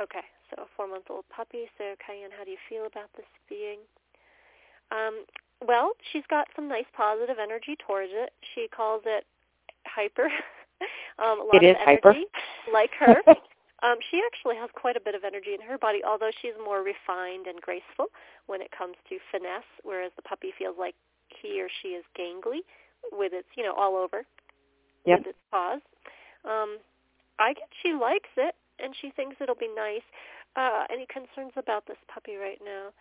Okay. 0.00 0.22
So 0.50 0.62
a 0.62 0.66
four-month-old 0.76 1.24
puppy. 1.34 1.64
So 1.78 1.94
Cayenne, 2.04 2.30
how 2.36 2.44
do 2.44 2.50
you 2.50 2.60
feel 2.68 2.86
about 2.86 3.08
this 3.16 3.26
being? 3.48 3.78
Um, 4.90 5.24
well, 5.66 5.92
she's 6.12 6.24
got 6.28 6.48
some 6.54 6.68
nice 6.68 6.84
positive 6.94 7.36
energy 7.40 7.76
towards 7.86 8.10
it. 8.12 8.32
She 8.54 8.68
calls 8.68 9.02
it 9.06 9.24
hyper. 9.86 10.28
um, 11.18 11.40
a 11.40 11.44
lot 11.44 11.62
It 11.62 11.64
is 11.64 11.76
of 11.76 11.82
hyper. 11.84 12.10
energy, 12.10 12.26
like 12.72 12.90
her. 12.98 13.16
Um, 13.82 13.96
she 14.12 14.22
actually 14.24 14.54
has 14.62 14.70
quite 14.78 14.94
a 14.94 15.00
bit 15.02 15.16
of 15.16 15.24
energy 15.24 15.54
in 15.54 15.60
her 15.66 15.76
body, 15.76 16.04
although 16.06 16.30
she's 16.40 16.54
more 16.62 16.86
refined 16.86 17.48
and 17.50 17.60
graceful 17.60 18.14
when 18.46 18.62
it 18.62 18.70
comes 18.70 18.94
to 19.08 19.18
finesse, 19.32 19.66
whereas 19.82 20.12
the 20.14 20.22
puppy 20.22 20.52
feels 20.56 20.76
like 20.78 20.94
he 21.42 21.60
or 21.60 21.66
she 21.82 21.98
is 21.98 22.04
gangly 22.16 22.62
with 23.10 23.32
its, 23.34 23.48
you 23.56 23.64
know, 23.64 23.74
all 23.74 23.96
over 23.96 24.22
Yep. 25.04 25.18
with 25.18 25.26
its 25.34 25.38
paws. 25.50 25.80
Um, 26.44 26.78
I 27.40 27.54
guess 27.54 27.66
she 27.82 27.92
likes 27.92 28.30
it, 28.36 28.54
and 28.78 28.94
she 29.02 29.10
thinks 29.10 29.34
it'll 29.40 29.56
be 29.58 29.66
nice. 29.74 30.06
Uh, 30.54 30.86
any 30.88 31.06
concerns 31.06 31.50
about 31.56 31.84
this 31.86 31.98
puppy 32.06 32.36
right 32.36 32.60
now? 32.64 32.94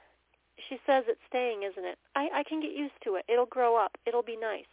She 0.67 0.79
says 0.87 1.03
it's 1.07 1.21
staying, 1.29 1.61
isn't 1.61 1.85
it? 1.85 1.99
I 2.15 2.41
I 2.41 2.43
can 2.49 2.59
get 2.59 2.71
used 2.71 2.97
to 3.03 3.17
it. 3.21 3.25
It'll 3.29 3.45
grow 3.45 3.75
up. 3.77 3.95
It'll 4.07 4.23
be 4.25 4.35
nice. 4.35 4.65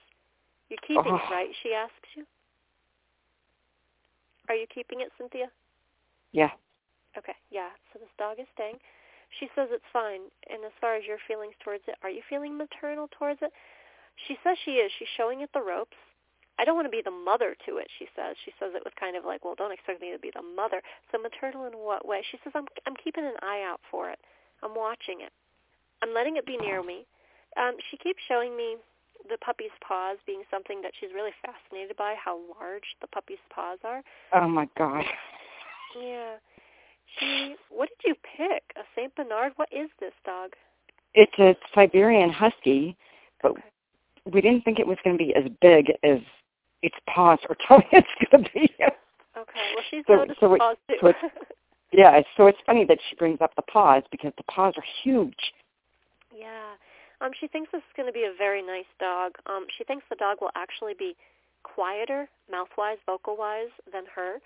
You're 0.70 0.80
keeping 0.88 1.12
Oh. 1.12 1.16
it, 1.16 1.30
right? 1.30 1.50
She 1.62 1.74
asks 1.74 2.08
you. 2.16 2.24
Are 4.48 4.54
you 4.54 4.66
keeping 4.72 5.00
it, 5.00 5.12
Cynthia? 5.18 5.50
Yeah. 6.32 6.50
Okay, 7.16 7.36
yeah. 7.50 7.70
So 7.92 7.98
this 7.98 8.12
dog 8.18 8.38
is 8.38 8.46
staying. 8.54 8.76
She 9.40 9.48
says 9.54 9.68
it's 9.70 9.84
fine. 9.92 10.28
And 10.48 10.64
as 10.64 10.72
far 10.80 10.96
as 10.96 11.04
your 11.04 11.18
feelings 11.28 11.54
towards 11.62 11.84
it, 11.88 11.96
are 12.02 12.10
you 12.10 12.22
feeling 12.28 12.56
maternal 12.56 13.08
towards 13.18 13.40
it? 13.42 13.52
She 14.26 14.36
says 14.42 14.56
she 14.64 14.80
is. 14.82 14.90
She's 14.98 15.08
showing 15.16 15.40
it 15.40 15.50
the 15.52 15.62
ropes. 15.62 15.96
I 16.58 16.64
don't 16.64 16.74
want 16.74 16.86
to 16.86 16.94
be 16.94 17.02
the 17.04 17.14
mother 17.14 17.54
to 17.66 17.78
it, 17.78 17.86
she 17.98 18.06
says. 18.16 18.34
She 18.44 18.52
says 18.58 18.74
it 18.74 18.82
was 18.82 18.92
kind 18.98 19.16
of 19.16 19.24
like, 19.24 19.44
well, 19.44 19.54
don't 19.54 19.70
expect 19.70 20.02
me 20.02 20.10
to 20.10 20.18
be 20.18 20.32
the 20.34 20.42
mother. 20.42 20.82
So 21.12 21.18
maternal 21.18 21.66
in 21.66 21.78
what 21.78 22.06
way? 22.06 22.22
She 22.30 22.38
says, 22.42 22.52
I'm, 22.56 22.66
I'm 22.84 22.98
keeping 22.98 23.24
an 23.24 23.38
eye 23.42 23.62
out 23.62 23.80
for 23.90 24.10
it. 24.10 24.18
I'm 24.62 24.74
watching 24.74 25.22
it. 25.22 25.30
I'm 26.02 26.12
letting 26.12 26.36
it 26.36 26.46
be 26.46 26.56
near 26.56 26.82
me. 26.82 27.06
Um, 27.56 27.76
she 27.90 27.96
keeps 27.96 28.18
showing 28.26 28.56
me 28.56 28.76
the 29.28 29.38
puppy's 29.38 29.74
paws 29.86 30.18
being 30.26 30.42
something 30.50 30.80
that 30.82 30.92
she's 30.98 31.10
really 31.14 31.32
fascinated 31.44 31.96
by, 31.96 32.14
how 32.22 32.38
large 32.60 32.84
the 33.00 33.06
puppy's 33.08 33.38
paws 33.54 33.78
are. 33.84 34.02
Oh 34.34 34.48
my 34.48 34.68
God. 34.76 35.04
Yeah. 35.98 36.34
She, 37.18 37.54
what 37.70 37.88
did 37.88 38.08
you 38.10 38.14
pick? 38.36 38.62
A 38.76 38.82
Saint 38.94 39.14
Bernard? 39.16 39.52
What 39.56 39.70
is 39.72 39.88
this 40.00 40.12
dog? 40.26 40.50
It's 41.14 41.32
a 41.38 41.56
Siberian 41.74 42.28
Husky, 42.28 42.94
but 43.42 43.52
Okay. 43.52 43.62
we 44.30 44.42
didn't 44.42 44.64
think 44.66 44.78
it 44.78 44.86
was 44.86 44.98
going 45.02 45.16
to 45.16 45.24
be 45.24 45.34
as 45.34 45.44
big 45.62 45.90
as 46.04 46.18
its 46.82 46.94
paws 47.08 47.38
are 47.48 47.56
telling 47.66 47.86
it's 47.92 48.06
going 48.30 48.44
to 48.44 48.50
be. 48.52 48.70
Okay. 48.78 48.92
Well, 49.74 49.84
she's 49.90 50.04
So- 50.06 50.16
noticed 50.16 50.40
so 50.40 50.54
it- 50.54 50.58
paws 50.58 50.76
too. 50.90 50.96
so 51.00 51.06
it's- 51.08 51.30
yeah, 51.90 52.20
so 52.36 52.46
it's 52.48 52.58
funny 52.66 52.84
that 52.84 52.98
she 53.08 53.16
brings 53.16 53.40
up 53.40 53.54
the 53.56 53.62
paws 53.62 54.02
because 54.10 54.32
the 54.36 54.42
paws 54.44 54.74
are 54.76 54.84
huge. 55.02 55.54
yeah. 56.38 56.72
Um, 57.20 57.30
she 57.40 57.48
thinks 57.48 57.70
this 57.72 57.80
is 57.80 57.94
going 57.96 58.06
to 58.06 58.12
be 58.12 58.24
a 58.24 58.32
very 58.36 58.62
nice 58.62 58.88
dog. 59.00 59.32
Um, 59.46 59.66
she 59.76 59.84
thinks 59.84 60.04
the 60.08 60.16
dog 60.16 60.38
will 60.40 60.52
actually 60.54 60.94
be 60.98 61.16
quieter, 61.64 62.28
mouth-wise, 62.50 62.98
vocal-wise, 63.06 63.70
than 63.92 64.04
her 64.14 64.38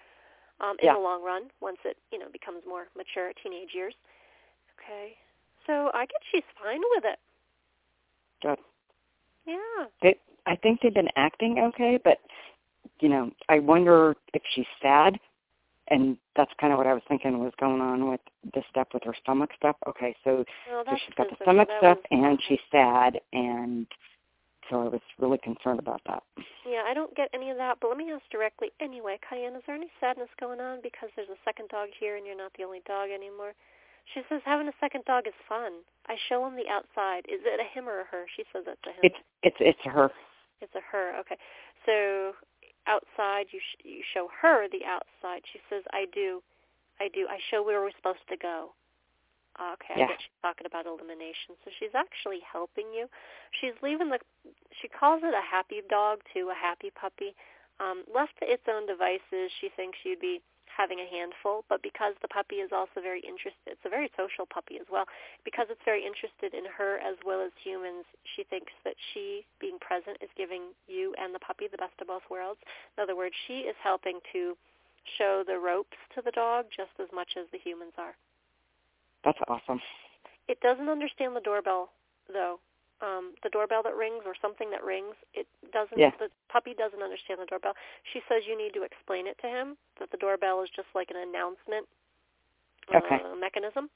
um, 0.60 0.76
in 0.80 0.86
Yeah. 0.86 0.94
the 0.94 1.00
long 1.00 1.22
run 1.22 1.50
once 1.60 1.78
it, 1.84 1.96
you 2.10 2.18
know, 2.18 2.28
becomes 2.32 2.62
more 2.66 2.88
mature, 2.96 3.32
teenage 3.42 3.74
years. 3.74 3.94
Okay. 4.78 5.16
So 5.66 5.90
I 5.94 6.06
guess 6.06 6.22
she's 6.30 6.44
fine 6.60 6.80
with 6.96 7.04
it. 7.04 7.18
Good. 8.40 8.58
Yeah. 9.46 9.86
They, 10.00 10.18
I 10.46 10.56
think 10.56 10.80
they've 10.80 10.94
been 10.94 11.10
acting 11.16 11.58
okay, 11.58 11.98
but 12.02 12.18
you 13.00 13.08
know, 13.08 13.30
I 13.48 13.58
wonder 13.58 14.16
if 14.34 14.42
she's 14.54 14.66
sad, 14.80 15.18
and 15.88 16.16
that's 16.36 16.52
kind 16.60 16.72
of 16.72 16.78
what 16.78 16.86
I 16.86 16.94
was 16.94 17.02
thinking 17.08 17.38
was 17.38 17.52
going 17.58 17.80
on 17.80 18.08
with 18.08 18.20
the 18.54 18.62
step 18.70 18.88
with 18.94 19.04
her 19.04 19.14
stomach 19.22 19.50
stuff. 19.56 19.76
Okay, 19.88 20.14
so 20.24 20.44
Well, 20.70 20.84
so 20.88 20.96
she's 21.04 21.14
got 21.14 21.28
the 21.30 21.36
stomach 21.42 21.68
stuff, 21.78 21.98
was- 21.98 22.06
and 22.10 22.40
she's 22.42 22.60
sad, 22.70 23.20
and 23.32 23.86
so 24.70 24.82
I 24.82 24.88
was 24.88 25.00
really 25.18 25.38
concerned 25.38 25.80
about 25.80 26.02
that. 26.06 26.22
Yeah, 26.64 26.84
I 26.86 26.94
don't 26.94 27.14
get 27.16 27.28
any 27.34 27.50
of 27.50 27.56
that, 27.56 27.78
but 27.80 27.88
let 27.88 27.96
me 27.98 28.10
ask 28.12 28.22
directly. 28.30 28.70
Anyway, 28.80 29.18
Cayenne, 29.28 29.56
is 29.56 29.62
there 29.66 29.74
any 29.76 29.90
sadness 30.00 30.30
going 30.38 30.60
on 30.60 30.80
because 30.82 31.10
there's 31.16 31.28
a 31.28 31.38
second 31.44 31.68
dog 31.68 31.88
here 31.98 32.16
and 32.16 32.24
you're 32.26 32.36
not 32.36 32.52
the 32.56 32.64
only 32.64 32.80
dog 32.86 33.10
anymore? 33.10 33.54
She 34.14 34.22
says 34.28 34.40
having 34.44 34.68
a 34.68 34.72
second 34.80 35.04
dog 35.04 35.26
is 35.26 35.34
fun. 35.48 35.72
I 36.08 36.16
show 36.28 36.46
him 36.46 36.56
the 36.56 36.68
outside. 36.68 37.24
Is 37.28 37.40
it 37.44 37.60
a 37.60 37.64
him 37.64 37.88
or 37.88 38.00
a 38.00 38.04
her? 38.04 38.26
She 38.36 38.44
says 38.52 38.64
it's 38.66 38.82
a 38.86 38.90
him. 38.90 39.00
It's 39.02 39.18
it's 39.42 39.56
it's 39.60 39.84
her. 39.84 40.10
It's 40.60 40.74
a 40.74 40.80
her. 40.90 41.18
Okay. 41.20 41.36
So 41.86 42.32
outside, 42.86 43.46
you 43.50 43.60
sh- 43.60 43.84
you 43.84 44.02
show 44.14 44.28
her 44.40 44.68
the 44.68 44.84
outside. 44.84 45.42
She 45.52 45.60
says, 45.68 45.82
"I 45.92 46.06
do, 46.12 46.42
I 47.00 47.08
do. 47.08 47.26
I 47.28 47.38
show 47.50 47.62
where 47.62 47.80
we're 47.80 47.92
supposed 47.96 48.26
to 48.28 48.36
go." 48.36 48.72
Okay, 49.60 49.94
Yeah. 50.00 50.06
I 50.06 50.16
she's 50.16 50.40
talking 50.40 50.66
about 50.66 50.86
elimination. 50.86 51.56
So 51.64 51.70
she's 51.78 51.94
actually 51.94 52.40
helping 52.40 52.92
you. 52.92 53.08
She's 53.60 53.74
leaving 53.82 54.08
the. 54.08 54.18
She 54.80 54.88
calls 54.88 55.22
it 55.22 55.34
a 55.34 55.42
happy 55.42 55.82
dog 55.88 56.20
too, 56.32 56.50
a 56.50 56.54
happy 56.54 56.90
puppy. 56.90 57.34
Um, 57.80 58.04
left 58.12 58.38
to 58.38 58.50
its 58.50 58.62
own 58.68 58.86
devices, 58.86 59.50
she 59.60 59.68
thinks 59.68 59.98
you'd 60.04 60.20
be 60.20 60.40
having 60.76 61.00
a 61.00 61.08
handful, 61.08 61.64
but 61.68 61.82
because 61.82 62.14
the 62.22 62.28
puppy 62.28 62.64
is 62.64 62.72
also 62.72 63.00
very 63.00 63.20
interested, 63.20 63.76
it's 63.76 63.86
a 63.86 63.92
very 63.92 64.10
social 64.16 64.46
puppy 64.46 64.80
as 64.80 64.88
well. 64.90 65.04
Because 65.44 65.66
it's 65.68 65.84
very 65.84 66.04
interested 66.04 66.56
in 66.56 66.64
her 66.66 66.98
as 66.98 67.16
well 67.24 67.40
as 67.44 67.52
humans, 67.62 68.04
she 68.36 68.44
thinks 68.44 68.72
that 68.84 68.96
she, 69.12 69.44
being 69.60 69.78
present, 69.78 70.16
is 70.20 70.30
giving 70.36 70.72
you 70.88 71.14
and 71.20 71.34
the 71.34 71.44
puppy 71.44 71.68
the 71.70 71.80
best 71.80 71.94
of 72.00 72.08
both 72.08 72.24
worlds. 72.30 72.60
In 72.96 73.02
other 73.02 73.16
words, 73.16 73.34
she 73.46 73.68
is 73.68 73.76
helping 73.82 74.20
to 74.32 74.56
show 75.18 75.44
the 75.46 75.58
ropes 75.58 75.98
to 76.14 76.22
the 76.22 76.30
dog 76.32 76.66
just 76.74 76.94
as 77.00 77.08
much 77.12 77.36
as 77.36 77.46
the 77.52 77.58
humans 77.58 77.92
are. 77.98 78.14
That's 79.24 79.38
awesome. 79.48 79.80
It 80.48 80.60
doesn't 80.60 80.88
understand 80.88 81.36
the 81.36 81.40
doorbell, 81.40 81.90
though. 82.32 82.58
Um, 83.02 83.34
the 83.42 83.50
doorbell 83.50 83.82
that 83.82 83.96
rings 83.96 84.22
or 84.24 84.34
something 84.40 84.70
that 84.70 84.84
rings, 84.84 85.14
it 85.34 85.46
doesn't. 85.72 85.98
Yeah. 85.98 86.12
The 86.20 86.28
puppy 86.48 86.72
doesn't 86.72 87.02
understand 87.02 87.40
the 87.40 87.46
doorbell. 87.46 87.74
She 88.12 88.20
says 88.28 88.42
you 88.46 88.56
need 88.56 88.74
to 88.74 88.84
explain 88.84 89.26
it 89.26 89.36
to 89.42 89.48
him 89.48 89.76
that 89.98 90.12
the 90.12 90.16
doorbell 90.18 90.62
is 90.62 90.70
just 90.74 90.86
like 90.94 91.10
an 91.10 91.16
announcement 91.16 91.86
Okay. 92.94 93.16
uh, 93.16 93.34
mechanism. 93.34 93.90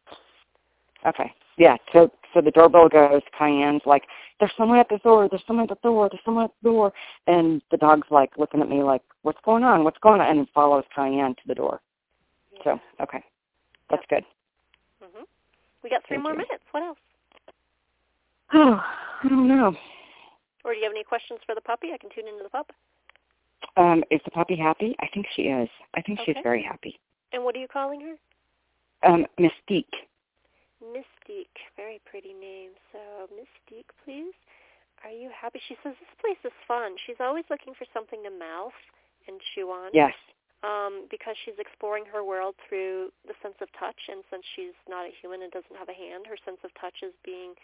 Okay. 1.07 1.33
Yeah. 1.57 1.77
So 1.93 2.11
so 2.35 2.41
the 2.41 2.51
doorbell 2.51 2.89
goes. 2.89 3.23
Cayenne's 3.39 3.87
like, 3.87 4.05
"There's 4.41 4.53
someone 4.57 4.79
at 4.79 4.89
the 4.89 4.99
door. 4.99 5.29
There's 5.29 5.45
someone 5.47 5.65
at 5.65 5.69
the 5.69 5.89
door. 5.89 6.09
There's 6.11 6.25
someone 6.25 6.45
at 6.45 6.51
the 6.63 6.71
door." 6.71 6.93
And 7.29 7.63
the 7.71 7.77
dog's 7.77 8.11
like 8.11 8.37
looking 8.37 8.61
at 8.61 8.69
me 8.69 8.83
like, 8.83 9.03
"What's 9.23 9.41
going 9.45 9.63
on? 9.63 9.85
What's 9.85 9.99
going 9.99 10.21
on?" 10.21 10.37
And 10.37 10.49
follows 10.51 10.85
Cayenne 10.95 11.35
to 11.37 11.47
the 11.47 11.55
door. 11.55 11.81
So 12.65 12.81
okay, 13.01 13.23
that's 13.91 14.05
good. 14.09 14.25
hmm 15.01 15.23
We 15.85 15.91
got 15.91 16.03
three 16.07 16.17
Thank 16.17 16.25
more 16.25 16.33
you. 16.33 16.39
minutes. 16.39 16.65
What 16.73 16.83
else? 16.83 16.99
Oh, 18.55 18.81
I 19.25 19.29
don't 19.29 19.49
know. 19.49 19.75
Or 20.65 20.73
do 20.73 20.79
you 20.79 20.85
have 20.85 20.93
any 20.93 21.05
questions 21.05 21.41
for 21.47 21.55
the 21.55 21.61
puppy? 21.61 21.89
I 21.95 21.99
can 21.99 22.11
tune 22.11 22.29
into 22.29 22.43
the 22.43 22.51
pup. 22.51 22.73
Um, 23.77 24.03
is 24.11 24.21
the 24.25 24.31
puppy 24.31 24.57
happy? 24.57 24.97
I 25.01 25.07
think 25.13 25.27
she 25.35 25.43
is. 25.43 25.69
I 25.95 26.03
think 26.03 26.21
she's 26.25 26.37
very 26.43 26.63
happy. 26.63 26.99
And 27.33 27.45
what 27.45 27.55
are 27.55 27.59
you 27.59 27.69
calling 27.69 28.01
her? 28.01 28.17
Um, 29.09 29.27
Mystique. 29.39 30.09
Mystique. 30.83 31.59
Very 31.77 32.01
pretty 32.05 32.33
name. 32.33 32.71
So 32.93 32.99
Mystique, 33.33 33.91
please. 34.05 34.35
Are 35.05 35.11
you 35.11 35.31
happy? 35.31 35.61
She 35.69 35.77
says 35.83 35.95
this 36.01 36.15
place 36.21 36.41
is 36.45 36.53
fun. 36.67 36.97
She's 37.07 37.21
always 37.21 37.45
looking 37.51 37.75
for 37.75 37.87
something 37.93 38.23
to 38.25 38.31
mouth 38.31 38.77
and 39.29 39.41
chew 39.55 39.69
on. 39.71 39.91
Yes. 39.93 40.15
Um, 40.65 41.07
because 41.11 41.37
she's 41.45 41.59
exploring 41.59 42.05
her 42.11 42.25
world 42.25 42.55
through 42.67 43.13
the 43.29 43.37
sense 43.43 43.55
of 43.61 43.69
touch, 43.79 44.09
and 44.09 44.25
since 44.33 44.43
she's 44.57 44.75
not 44.89 45.05
a 45.05 45.13
human 45.21 45.43
and 45.43 45.53
doesn't 45.53 45.77
have 45.77 45.93
a 45.93 45.95
hand, 45.95 46.27
her 46.27 46.41
sense 46.43 46.59
of 46.65 46.73
touch 46.81 47.05
is 47.05 47.13
being 47.23 47.55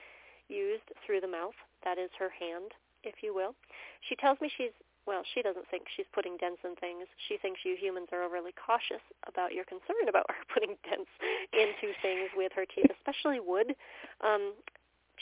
used 0.48 0.88
through 1.04 1.20
the 1.20 1.28
mouth. 1.28 1.56
That 1.84 1.98
is 1.98 2.10
her 2.18 2.30
hand, 2.30 2.72
if 3.04 3.22
you 3.22 3.34
will. 3.34 3.54
She 4.08 4.16
tells 4.16 4.40
me 4.40 4.50
she's 4.56 4.72
well, 5.04 5.22
she 5.34 5.42
doesn't 5.42 5.66
think 5.68 5.84
she's 5.96 6.06
putting 6.14 6.36
dents 6.36 6.60
in 6.64 6.76
things. 6.76 7.06
She 7.28 7.36
thinks 7.36 7.60
you 7.64 7.74
humans 7.74 8.08
are 8.12 8.22
overly 8.22 8.52
cautious 8.54 9.02
about 9.26 9.52
your 9.52 9.64
concern 9.64 10.06
about 10.08 10.26
her 10.30 10.44
putting 10.54 10.76
dents 10.88 11.10
into 11.52 11.90
things 12.02 12.30
with 12.36 12.52
her 12.54 12.64
teeth, 12.66 12.86
especially 12.98 13.40
wood. 13.40 13.74
Um, 14.22 14.54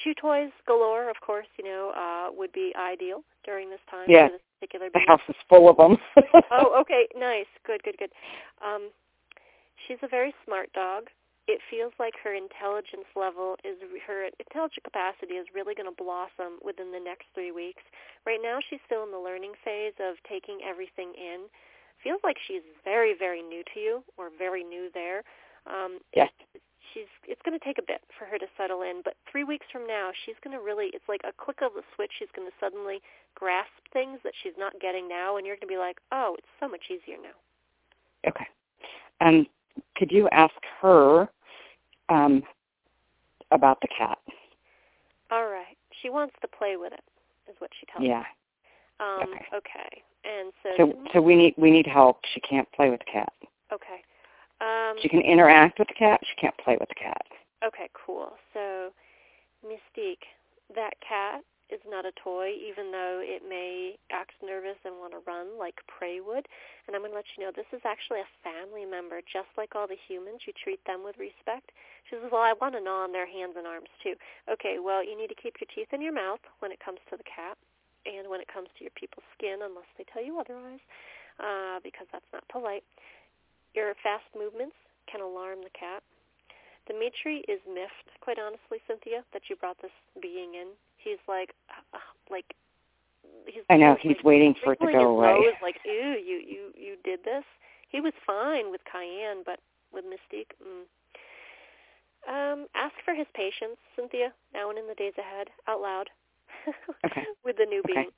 chew 0.04 0.14
toys 0.14 0.50
galore, 0.66 1.08
of 1.08 1.16
course, 1.24 1.46
you 1.58 1.64
know, 1.64 1.92
uh, 1.96 2.28
would 2.36 2.52
be 2.52 2.72
ideal 2.76 3.24
during 3.44 3.70
this 3.70 3.80
time 3.90 4.04
Yeah. 4.08 4.28
this 4.28 4.40
particular 4.60 4.90
The 4.92 5.00
house 5.06 5.24
is 5.28 5.36
full 5.48 5.68
of 5.68 5.76
them. 5.76 5.96
Oh, 6.50 6.78
okay, 6.80 7.08
nice, 7.16 7.48
good, 7.66 7.82
good, 7.82 7.96
good. 7.98 8.10
Um, 8.64 8.90
she's 9.86 9.98
a 10.02 10.08
very 10.08 10.34
smart 10.44 10.72
dog. 10.72 11.08
It 11.50 11.58
feels 11.66 11.90
like 11.98 12.14
her 12.22 12.30
intelligence 12.30 13.10
level 13.18 13.58
is 13.66 13.74
her 14.06 14.30
intelligent 14.38 14.86
capacity 14.86 15.34
is 15.34 15.50
really 15.50 15.74
going 15.74 15.90
to 15.90 15.98
blossom 15.98 16.62
within 16.62 16.94
the 16.94 17.02
next 17.02 17.26
three 17.34 17.50
weeks. 17.50 17.82
Right 18.22 18.38
now, 18.38 18.62
she's 18.70 18.78
still 18.86 19.02
in 19.02 19.10
the 19.10 19.18
learning 19.18 19.58
phase 19.66 19.98
of 19.98 20.14
taking 20.30 20.62
everything 20.62 21.10
in. 21.18 21.50
Feels 22.06 22.22
like 22.22 22.38
she's 22.46 22.62
very, 22.86 23.18
very 23.18 23.42
new 23.42 23.66
to 23.74 23.80
you, 23.82 23.94
or 24.16 24.30
very 24.30 24.62
new 24.62 24.94
there. 24.94 25.26
Um, 25.66 25.98
yes. 26.14 26.30
she's 26.94 27.10
it's 27.26 27.42
going 27.42 27.58
to 27.58 27.64
take 27.66 27.82
a 27.82 27.86
bit 27.86 28.00
for 28.16 28.24
her 28.24 28.38
to 28.38 28.46
settle 28.56 28.80
in 28.80 29.02
but 29.04 29.12
three 29.30 29.44
weeks 29.44 29.66
from 29.70 29.86
now 29.86 30.08
she's 30.24 30.40
going 30.42 30.56
to 30.56 30.62
really 30.64 30.88
it's 30.96 31.04
like 31.06 31.20
a 31.28 31.36
click 31.36 31.60
of 31.60 31.76
the 31.76 31.84
switch 31.94 32.10
she's 32.18 32.32
going 32.34 32.48
to 32.48 32.56
suddenly 32.58 33.04
grasp 33.36 33.84
things 33.92 34.18
that 34.24 34.32
she's 34.42 34.56
not 34.56 34.72
getting 34.80 35.06
now 35.06 35.36
and 35.36 35.44
you're 35.44 35.54
going 35.60 35.68
to 35.68 35.74
be 35.74 35.76
like 35.76 36.00
oh 36.10 36.34
it's 36.38 36.48
so 36.58 36.66
much 36.66 36.88
easier 36.88 37.20
now 37.20 37.36
Okay. 38.26 38.46
Um, 39.20 39.46
could 39.96 40.10
you 40.10 40.28
ask 40.32 40.54
her 40.80 41.28
um, 42.10 42.42
about 43.50 43.80
the 43.80 43.88
cat? 43.96 44.18
all 45.30 45.46
right 45.46 45.76
she 46.02 46.10
wants 46.10 46.34
to 46.40 46.48
play 46.48 46.76
with 46.76 46.92
it 46.92 47.04
is 47.48 47.54
what 47.60 47.70
she 47.78 47.86
tells 47.86 48.04
Yeah. 48.04 48.20
me 48.20 48.24
um 49.00 49.28
Okay. 49.32 49.46
okay 49.56 50.02
and 50.24 50.52
so, 50.62 50.68
So 50.76 50.98
so 51.14 51.20
we 51.22 51.34
need 51.34 51.54
we 51.56 51.70
need 51.70 51.86
help. 51.86 52.20
She 52.34 52.40
can't 52.40 52.70
play 52.72 52.90
with 52.90 53.00
the 53.00 53.10
cat. 53.10 53.32
okay 53.72 54.02
um 54.60 54.96
She 55.00 55.08
can 55.08 55.20
interact 55.22 55.78
with 55.78 55.88
the 55.88 55.94
cat. 55.94 56.20
She 56.24 56.34
can't 56.40 56.56
play 56.58 56.76
with 56.78 56.88
the 56.88 56.94
cat. 56.94 57.22
Okay, 57.66 57.88
cool. 57.94 58.32
So, 58.54 58.90
Mystique, 59.64 60.24
that 60.74 60.94
cat 61.06 61.42
is 61.70 61.80
not 61.86 62.04
a 62.04 62.14
toy, 62.18 62.52
even 62.58 62.90
though 62.90 63.22
it 63.22 63.46
may 63.46 63.96
act 64.10 64.34
nervous 64.42 64.78
and 64.84 64.98
want 64.98 65.14
to 65.14 65.22
run 65.26 65.54
like 65.58 65.78
prey 65.86 66.18
would. 66.18 66.46
And 66.86 66.94
I'm 66.94 67.02
going 67.02 67.14
to 67.14 67.18
let 67.18 67.30
you 67.34 67.46
know 67.46 67.54
this 67.54 67.70
is 67.72 67.82
actually 67.86 68.20
a 68.20 68.36
family 68.42 68.84
member, 68.84 69.22
just 69.22 69.50
like 69.54 69.78
all 69.78 69.86
the 69.86 69.98
humans. 69.98 70.42
You 70.46 70.52
treat 70.58 70.82
them 70.84 71.06
with 71.06 71.16
respect. 71.16 71.70
She 72.10 72.18
says, 72.18 72.26
well, 72.28 72.42
I 72.42 72.58
want 72.58 72.74
to 72.74 72.82
gnaw 72.82 73.06
on 73.06 73.14
their 73.14 73.30
hands 73.30 73.54
and 73.54 73.66
arms 73.66 73.90
too. 74.02 74.18
Okay, 74.50 74.82
well, 74.82 75.00
you 75.00 75.14
need 75.14 75.30
to 75.30 75.38
keep 75.38 75.62
your 75.62 75.70
teeth 75.70 75.94
in 75.94 76.02
your 76.02 76.14
mouth 76.14 76.42
when 76.58 76.74
it 76.74 76.82
comes 76.82 76.98
to 77.08 77.16
the 77.16 77.26
cat 77.26 77.54
and 78.04 78.26
when 78.26 78.40
it 78.40 78.48
comes 78.50 78.68
to 78.76 78.84
your 78.84 78.94
people's 78.96 79.26
skin, 79.36 79.60
unless 79.62 79.88
they 79.96 80.04
tell 80.08 80.24
you 80.24 80.40
otherwise, 80.40 80.80
uh, 81.38 81.78
because 81.84 82.08
that's 82.10 82.28
not 82.32 82.44
polite. 82.48 82.84
Your 83.76 83.94
fast 84.02 84.26
movements 84.34 84.76
can 85.06 85.20
alarm 85.20 85.60
the 85.62 85.74
cat. 85.76 86.02
Dimitri 86.88 87.44
is 87.46 87.60
miffed, 87.68 88.10
quite 88.18 88.40
honestly, 88.40 88.82
Cynthia, 88.88 89.22
that 89.32 89.46
you 89.46 89.54
brought 89.54 89.78
this 89.78 89.94
being 90.18 90.58
in 90.58 90.74
he's 91.02 91.20
like 91.28 91.50
uh, 91.70 91.98
like 92.30 92.44
he's 93.46 93.62
I 93.70 93.76
know 93.76 93.90
like, 93.90 94.00
he's 94.00 94.22
waiting 94.24 94.54
for 94.62 94.72
it 94.72 94.80
to 94.80 94.92
go 94.92 95.16
away. 95.16 95.32
Nose, 95.32 95.54
like 95.62 95.76
ew, 95.84 96.16
you 96.24 96.40
you 96.46 96.72
you 96.76 96.96
did 97.04 97.20
this. 97.24 97.44
He 97.88 98.00
was 98.00 98.12
fine 98.26 98.70
with 98.70 98.80
Cayenne, 98.90 99.42
but 99.44 99.58
with 99.92 100.04
Mystique, 100.04 100.54
mm. 100.62 100.86
um, 102.30 102.66
ask 102.76 102.94
for 103.04 103.14
his 103.14 103.26
patience, 103.34 103.76
Cynthia, 103.96 104.32
now 104.54 104.70
and 104.70 104.78
in 104.78 104.86
the 104.86 104.94
days 104.94 105.14
ahead, 105.18 105.48
out 105.66 105.80
loud, 105.80 106.08
okay. 107.06 107.24
with 107.44 107.56
the 107.56 107.66
new 107.66 107.80
okay. 107.80 107.94
being. 107.94 108.10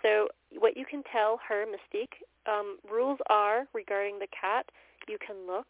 So 0.00 0.28
what 0.56 0.76
you 0.76 0.86
can 0.86 1.02
tell 1.12 1.40
her, 1.46 1.66
Mystique, 1.66 2.24
um, 2.46 2.78
rules 2.90 3.18
are 3.28 3.66
regarding 3.74 4.18
the 4.18 4.28
cat. 4.32 4.64
You 5.08 5.18
can 5.24 5.46
look, 5.46 5.66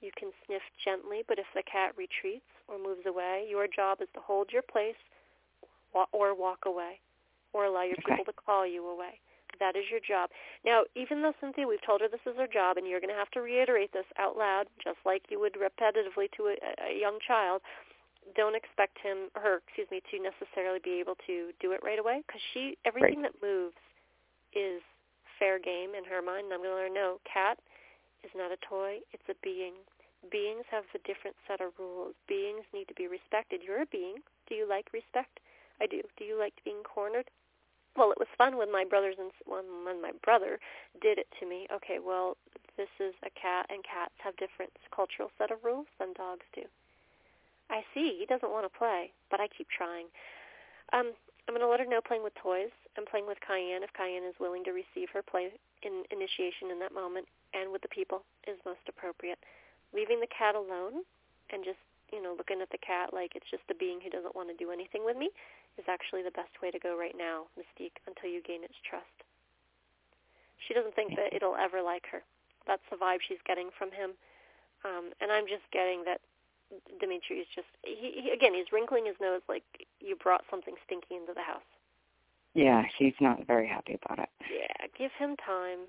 you 0.00 0.10
can 0.16 0.30
sniff 0.46 0.62
gently, 0.84 1.22
but 1.26 1.38
if 1.38 1.46
the 1.54 1.62
cat 1.62 1.92
retreats 1.96 2.46
or 2.68 2.78
moves 2.78 3.06
away, 3.06 3.46
your 3.48 3.66
job 3.66 3.98
is 4.00 4.08
to 4.14 4.20
hold 4.20 4.50
your 4.52 4.62
place 4.62 5.00
or 6.12 6.34
walk 6.34 6.64
away 6.66 7.00
or 7.52 7.64
allow 7.64 7.82
your 7.82 7.98
okay. 8.04 8.16
people 8.16 8.24
to 8.24 8.32
call 8.32 8.66
you 8.66 8.86
away. 8.86 9.18
That 9.58 9.76
is 9.76 9.84
your 9.90 10.00
job. 10.00 10.30
Now, 10.64 10.84
even 10.94 11.20
though 11.20 11.34
Cynthia, 11.40 11.66
we've 11.66 11.84
told 11.84 12.00
her 12.00 12.08
this 12.08 12.24
is 12.24 12.38
her 12.38 12.46
job, 12.46 12.78
and 12.78 12.86
you're 12.86 13.00
going 13.00 13.12
to 13.12 13.18
have 13.18 13.30
to 13.34 13.42
reiterate 13.42 13.92
this 13.92 14.06
out 14.16 14.38
loud, 14.38 14.68
just 14.78 14.98
like 15.04 15.26
you 15.28 15.40
would 15.40 15.58
repetitively 15.58 16.30
to 16.38 16.54
a, 16.54 16.56
a 16.86 16.94
young 16.94 17.18
child. 17.20 17.60
Don't 18.36 18.54
expect 18.54 18.96
him, 19.02 19.28
her, 19.34 19.60
excuse 19.66 19.90
me, 19.90 20.00
to 20.14 20.22
necessarily 20.22 20.78
be 20.78 21.02
able 21.02 21.18
to 21.26 21.50
do 21.58 21.72
it 21.72 21.82
right 21.82 21.98
away, 21.98 22.22
because 22.24 22.40
she, 22.54 22.78
everything 22.86 23.20
right. 23.20 23.32
that 23.34 23.42
moves, 23.42 23.76
is 24.54 24.80
fair 25.38 25.58
game 25.58 25.98
in 25.98 26.06
her 26.06 26.22
mind. 26.22 26.46
And 26.48 26.54
I'm 26.54 26.62
going 26.62 26.70
to 26.70 26.80
let 26.80 26.88
her 26.88 26.94
know, 26.94 27.18
cat 27.26 27.58
is 28.22 28.30
not 28.36 28.54
a 28.54 28.60
toy; 28.62 29.02
it's 29.12 29.26
a 29.28 29.36
being. 29.42 29.74
Beings 30.30 30.64
have 30.70 30.84
a 30.94 31.00
different 31.08 31.36
set 31.48 31.60
of 31.60 31.72
rules. 31.78 32.14
Beings 32.28 32.64
need 32.72 32.86
to 32.88 32.94
be 32.94 33.08
respected. 33.08 33.60
You're 33.64 33.82
a 33.82 33.90
being. 33.90 34.20
Do 34.48 34.54
you 34.54 34.68
like 34.68 34.92
respect? 34.92 35.40
I 35.80 35.86
do. 35.86 36.02
Do 36.16 36.24
you 36.24 36.38
like 36.38 36.54
being 36.64 36.82
cornered? 36.84 37.30
Well, 37.96 38.12
it 38.12 38.18
was 38.18 38.28
fun 38.38 38.56
when 38.56 38.70
my 38.70 38.84
brothers 38.84 39.16
and 39.18 39.32
when, 39.46 40.00
my 40.00 40.12
brother 40.22 40.60
did 41.02 41.18
it 41.18 41.26
to 41.40 41.48
me. 41.48 41.66
Okay, 41.74 41.98
well, 41.98 42.36
this 42.76 42.88
is 43.00 43.14
a 43.26 43.30
cat, 43.34 43.66
and 43.68 43.82
cats 43.82 44.14
have 44.22 44.36
different 44.36 44.70
cultural 44.94 45.30
set 45.38 45.50
of 45.50 45.64
rules 45.64 45.86
than 45.98 46.14
dogs 46.14 46.46
do. 46.54 46.62
I 47.68 47.82
see. 47.94 48.16
He 48.18 48.26
doesn't 48.26 48.50
want 48.50 48.64
to 48.64 48.78
play, 48.78 49.12
but 49.30 49.40
I 49.40 49.48
keep 49.48 49.68
trying. 49.70 50.06
Um, 50.92 51.12
I'm 51.46 51.54
going 51.54 51.66
to 51.66 51.70
let 51.70 51.80
her 51.80 51.86
know 51.86 52.00
playing 52.00 52.22
with 52.22 52.34
toys 52.38 52.70
and 52.96 53.06
playing 53.06 53.26
with 53.26 53.38
Cayenne 53.42 53.82
if 53.82 53.90
Cayenne 53.94 54.22
is 54.22 54.38
willing 54.38 54.62
to 54.64 54.70
receive 54.70 55.10
her 55.10 55.22
play 55.22 55.50
in 55.82 56.06
initiation 56.10 56.70
in 56.70 56.78
that 56.78 56.94
moment 56.94 57.26
and 57.54 57.72
with 57.72 57.82
the 57.82 57.90
people 57.90 58.22
is 58.46 58.58
most 58.64 58.86
appropriate. 58.86 59.38
Leaving 59.94 60.20
the 60.20 60.30
cat 60.30 60.54
alone 60.54 61.02
and 61.50 61.64
just, 61.64 61.82
you 62.12 62.22
know, 62.22 62.34
looking 62.36 62.60
at 62.60 62.70
the 62.70 62.82
cat 62.82 63.14
like 63.14 63.34
it's 63.34 63.48
just 63.50 63.66
a 63.70 63.76
being 63.76 64.02
who 64.02 64.10
doesn't 64.10 64.34
want 64.34 64.50
to 64.50 64.56
do 64.58 64.70
anything 64.70 65.02
with 65.04 65.16
me 65.16 65.30
is 65.78 65.86
actually 65.88 66.22
the 66.22 66.34
best 66.34 66.52
way 66.62 66.70
to 66.70 66.78
go 66.78 66.98
right 66.98 67.14
now, 67.16 67.46
Mystique, 67.54 67.98
until 68.06 68.30
you 68.30 68.42
gain 68.42 68.62
its 68.62 68.76
trust. 68.82 69.14
She 70.66 70.74
doesn't 70.74 70.94
think 70.94 71.16
that 71.16 71.32
it'll 71.32 71.56
ever 71.56 71.80
like 71.80 72.04
her. 72.12 72.22
That's 72.66 72.84
the 72.90 73.00
vibe 73.00 73.24
she's 73.24 73.42
getting 73.46 73.70
from 73.74 73.90
him. 73.90 74.12
Um, 74.84 75.12
and 75.20 75.32
I'm 75.32 75.48
just 75.48 75.64
getting 75.72 76.04
that 76.04 76.20
Dimitri 77.00 77.42
is 77.42 77.48
just, 77.54 77.68
he, 77.82 78.22
he, 78.22 78.30
again, 78.30 78.54
he's 78.54 78.70
wrinkling 78.70 79.06
his 79.06 79.16
nose 79.20 79.42
like 79.48 79.64
you 79.98 80.14
brought 80.16 80.44
something 80.50 80.74
stinky 80.86 81.16
into 81.16 81.32
the 81.34 81.42
house. 81.42 81.66
Yeah, 82.54 82.82
she's 82.98 83.16
not 83.20 83.46
very 83.46 83.66
happy 83.66 83.98
about 84.02 84.18
it. 84.18 84.30
Yeah, 84.46 84.86
give 84.98 85.10
him 85.18 85.36
time 85.38 85.86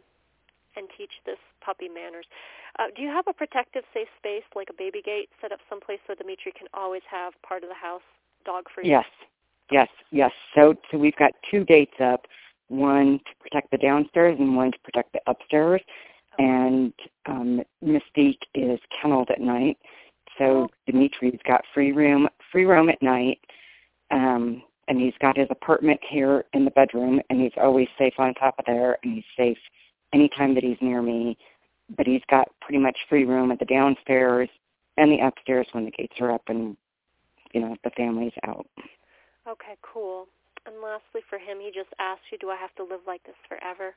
and 0.76 0.88
teach 0.98 1.12
this 1.26 1.40
puppy 1.64 1.90
manners. 1.90 2.26
Uh, 2.80 2.88
do 2.96 3.02
you 3.02 3.10
have 3.10 3.26
a 3.28 3.34
protective, 3.34 3.84
safe 3.94 4.08
space 4.18 4.44
like 4.56 4.70
a 4.70 4.78
baby 4.78 5.02
gate 5.04 5.30
set 5.42 5.52
up 5.52 5.60
someplace 5.70 6.00
so 6.08 6.16
Dimitri 6.16 6.52
can 6.52 6.68
always 6.74 7.04
have 7.10 7.34
part 7.42 7.64
of 7.64 7.70
the 7.70 7.76
house 7.76 8.06
dog 8.46 8.66
free? 8.74 8.88
Yes, 8.88 9.06
Yes, 9.72 9.88
yes. 10.12 10.32
So, 10.54 10.76
so 10.92 10.98
we've 10.98 11.16
got 11.16 11.32
two 11.50 11.64
gates 11.64 11.96
up, 12.00 12.28
one 12.68 13.20
to 13.20 13.32
protect 13.40 13.72
the 13.72 13.78
downstairs 13.78 14.38
and 14.38 14.56
one 14.56 14.72
to 14.72 14.80
protect 14.80 15.14
the 15.14 15.22
upstairs. 15.28 15.82
Okay. 16.34 16.44
And 16.46 16.94
um, 17.26 17.62
Mystique 17.84 18.44
is 18.54 18.80
kenneled 19.02 19.30
at 19.32 19.42
night, 19.42 19.78
so 20.38 20.44
oh. 20.44 20.68
Dimitri's 20.86 21.40
got 21.48 21.64
free 21.74 21.92
room, 21.94 22.28
free 22.52 22.66
room 22.66 22.90
at 22.90 23.02
night. 23.02 23.40
Um, 24.12 24.62
and 24.88 25.00
he's 25.00 25.14
got 25.22 25.38
his 25.38 25.48
apartment 25.50 26.02
here 26.10 26.44
in 26.54 26.66
the 26.66 26.72
bedroom, 26.72 27.22
and 27.30 27.40
he's 27.40 27.54
always 27.56 27.88
safe 27.98 28.16
on 28.18 28.34
top 28.34 28.56
of 28.60 28.66
there, 28.66 28.98
and 29.04 29.14
he's 29.14 29.24
safe 29.38 29.58
anytime 30.14 30.54
that 30.56 30.64
he's 30.64 30.78
near 30.82 31.02
me. 31.02 31.38
But 31.98 32.08
he's 32.08 32.22
got 32.30 32.48
pretty 32.62 32.80
much 32.80 32.98
free 33.10 33.26
room 33.26 33.52
at 33.52 33.60
the 33.60 33.66
downstairs 33.66 34.50
and 34.98 35.12
the 35.12 35.20
upstairs 35.26 35.68
when 35.74 35.86
the 35.86 35.92
gates 35.92 36.16
are 36.22 36.32
up 36.32 36.44
and 36.48 36.78
you 37.54 37.60
know 37.60 37.76
the 37.84 37.92
family's 37.98 38.34
out. 38.48 38.66
Okay, 39.48 39.76
cool. 39.82 40.28
And 40.66 40.76
lastly, 40.82 41.22
for 41.30 41.40
him, 41.40 41.58
he 41.60 41.72
just 41.74 41.90
asked 42.00 42.22
you, 42.32 42.38
do 42.38 42.50
I 42.50 42.56
have 42.56 42.74
to 42.76 42.84
live 42.84 43.02
like 43.08 43.24
this 43.24 43.36
forever? 43.50 43.96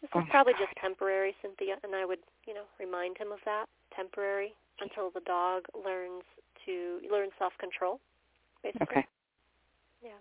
This 0.00 0.08
is 0.08 0.10
oh 0.14 0.22
probably 0.30 0.54
God. 0.54 0.66
just 0.66 0.76
temporary, 0.80 1.34
Cynthia, 1.42 1.76
and 1.84 1.94
I 1.94 2.04
would, 2.04 2.18
you 2.46 2.54
know, 2.54 2.64
remind 2.80 3.18
him 3.18 3.30
of 3.30 3.38
that, 3.44 3.66
temporary, 3.94 4.54
until 4.80 5.10
the 5.10 5.20
dog 5.20 5.64
learns 5.74 6.24
to 6.64 6.98
learn 7.12 7.28
self-control, 7.38 8.00
basically. 8.62 8.86
Okay. 8.88 9.06
Yeah. 10.02 10.18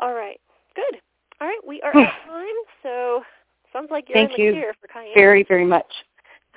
All 0.00 0.14
right. 0.14 0.40
Good. 0.74 1.00
All 1.40 1.48
right, 1.48 1.60
we 1.66 1.80
are 1.82 1.90
at 1.96 2.12
time, 2.26 2.58
so 2.82 3.22
sounds 3.72 3.88
like 3.90 4.08
you're 4.08 4.16
Thank 4.16 4.32
in 4.32 4.36
the 4.36 4.42
you 4.42 4.52
clear 4.52 4.74
for 4.80 4.88
Cayenne. 4.88 5.14
very, 5.14 5.44
very 5.44 5.66
much. 5.66 5.86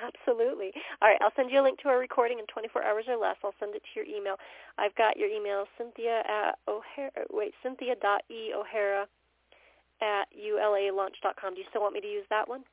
Absolutely. 0.02 0.72
All 1.02 1.08
right, 1.08 1.18
I'll 1.20 1.32
send 1.36 1.50
you 1.50 1.60
a 1.60 1.64
link 1.64 1.78
to 1.80 1.88
our 1.88 1.98
recording 1.98 2.38
in 2.38 2.46
24 2.46 2.82
hours 2.82 3.04
or 3.06 3.16
less. 3.16 3.36
I'll 3.44 3.54
send 3.60 3.74
it 3.74 3.82
to 3.82 4.00
your 4.00 4.04
email. 4.04 4.36
I've 4.78 4.94
got 4.94 5.16
your 5.16 5.28
email, 5.28 5.66
Cynthia 5.76 6.20
at 6.20 6.58
O'Hara. 6.68 7.10
Wait, 7.30 7.52
Cynthia 7.62 7.94
dot 8.00 8.22
e 8.30 8.52
O'Hara 8.54 9.06
at 10.00 10.26
ulalaunch.com. 10.32 11.54
Do 11.54 11.60
you 11.60 11.66
still 11.68 11.82
want 11.82 11.94
me 11.94 12.00
to 12.00 12.06
use 12.06 12.24
that 12.30 12.48
one? 12.48 12.64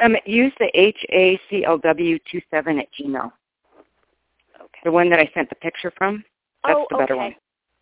Um, 0.00 0.16
use 0.24 0.52
the 0.58 0.70
H 0.74 1.04
A 1.10 1.38
C 1.50 1.64
L 1.64 1.78
W 1.78 2.18
two 2.30 2.40
seven 2.50 2.78
at 2.78 2.88
Gmail. 2.98 3.30
Okay. 4.56 4.80
The 4.84 4.92
one 4.92 5.10
that 5.10 5.18
I 5.18 5.30
sent 5.34 5.48
the 5.50 5.56
picture 5.56 5.92
from. 5.96 6.24
That's 6.64 6.78
oh, 6.78 6.86
the 6.90 6.96
better 6.96 7.14
okay. 7.14 7.22
one. 7.22 7.34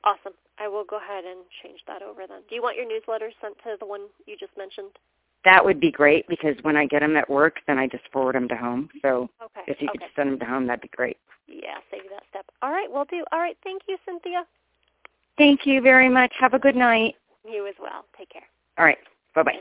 Awesome. 0.04 0.32
I 0.60 0.68
will 0.68 0.84
go 0.84 0.98
ahead 0.98 1.24
and 1.24 1.40
change 1.62 1.80
that 1.86 2.02
over 2.02 2.26
then. 2.28 2.42
Do 2.48 2.54
you 2.54 2.62
want 2.62 2.76
your 2.76 2.86
newsletter 2.86 3.30
sent 3.40 3.56
to 3.64 3.76
the 3.80 3.86
one 3.86 4.08
you 4.26 4.36
just 4.38 4.52
mentioned? 4.56 4.90
That 5.44 5.64
would 5.64 5.80
be 5.80 5.90
great 5.90 6.28
because 6.28 6.54
when 6.62 6.76
I 6.76 6.84
get 6.84 7.00
them 7.00 7.16
at 7.16 7.30
work, 7.30 7.56
then 7.66 7.78
I 7.78 7.86
just 7.86 8.04
forward 8.12 8.34
them 8.34 8.46
to 8.48 8.56
home. 8.56 8.90
So 9.00 9.30
okay. 9.42 9.62
if 9.66 9.80
you 9.80 9.88
okay. 9.88 9.98
could 9.98 10.08
send 10.14 10.32
them 10.32 10.38
to 10.38 10.44
home, 10.44 10.66
that'd 10.66 10.82
be 10.82 10.88
great. 10.88 11.16
Yeah, 11.48 11.78
save 11.90 12.02
that 12.10 12.24
step. 12.28 12.44
All 12.60 12.70
right, 12.70 12.88
we'll 12.90 13.06
do. 13.06 13.24
All 13.32 13.40
right, 13.40 13.56
thank 13.64 13.82
you, 13.88 13.96
Cynthia. 14.04 14.44
Thank 15.38 15.64
you 15.64 15.80
very 15.80 16.10
much. 16.10 16.34
Have 16.38 16.52
a 16.52 16.58
good 16.58 16.76
night. 16.76 17.14
You 17.50 17.66
as 17.66 17.74
well. 17.80 18.04
Take 18.18 18.28
care. 18.28 18.46
All 18.78 18.84
right. 18.84 18.98
Bye-bye. 19.34 19.60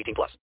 18 0.00 0.14
plus. 0.14 0.30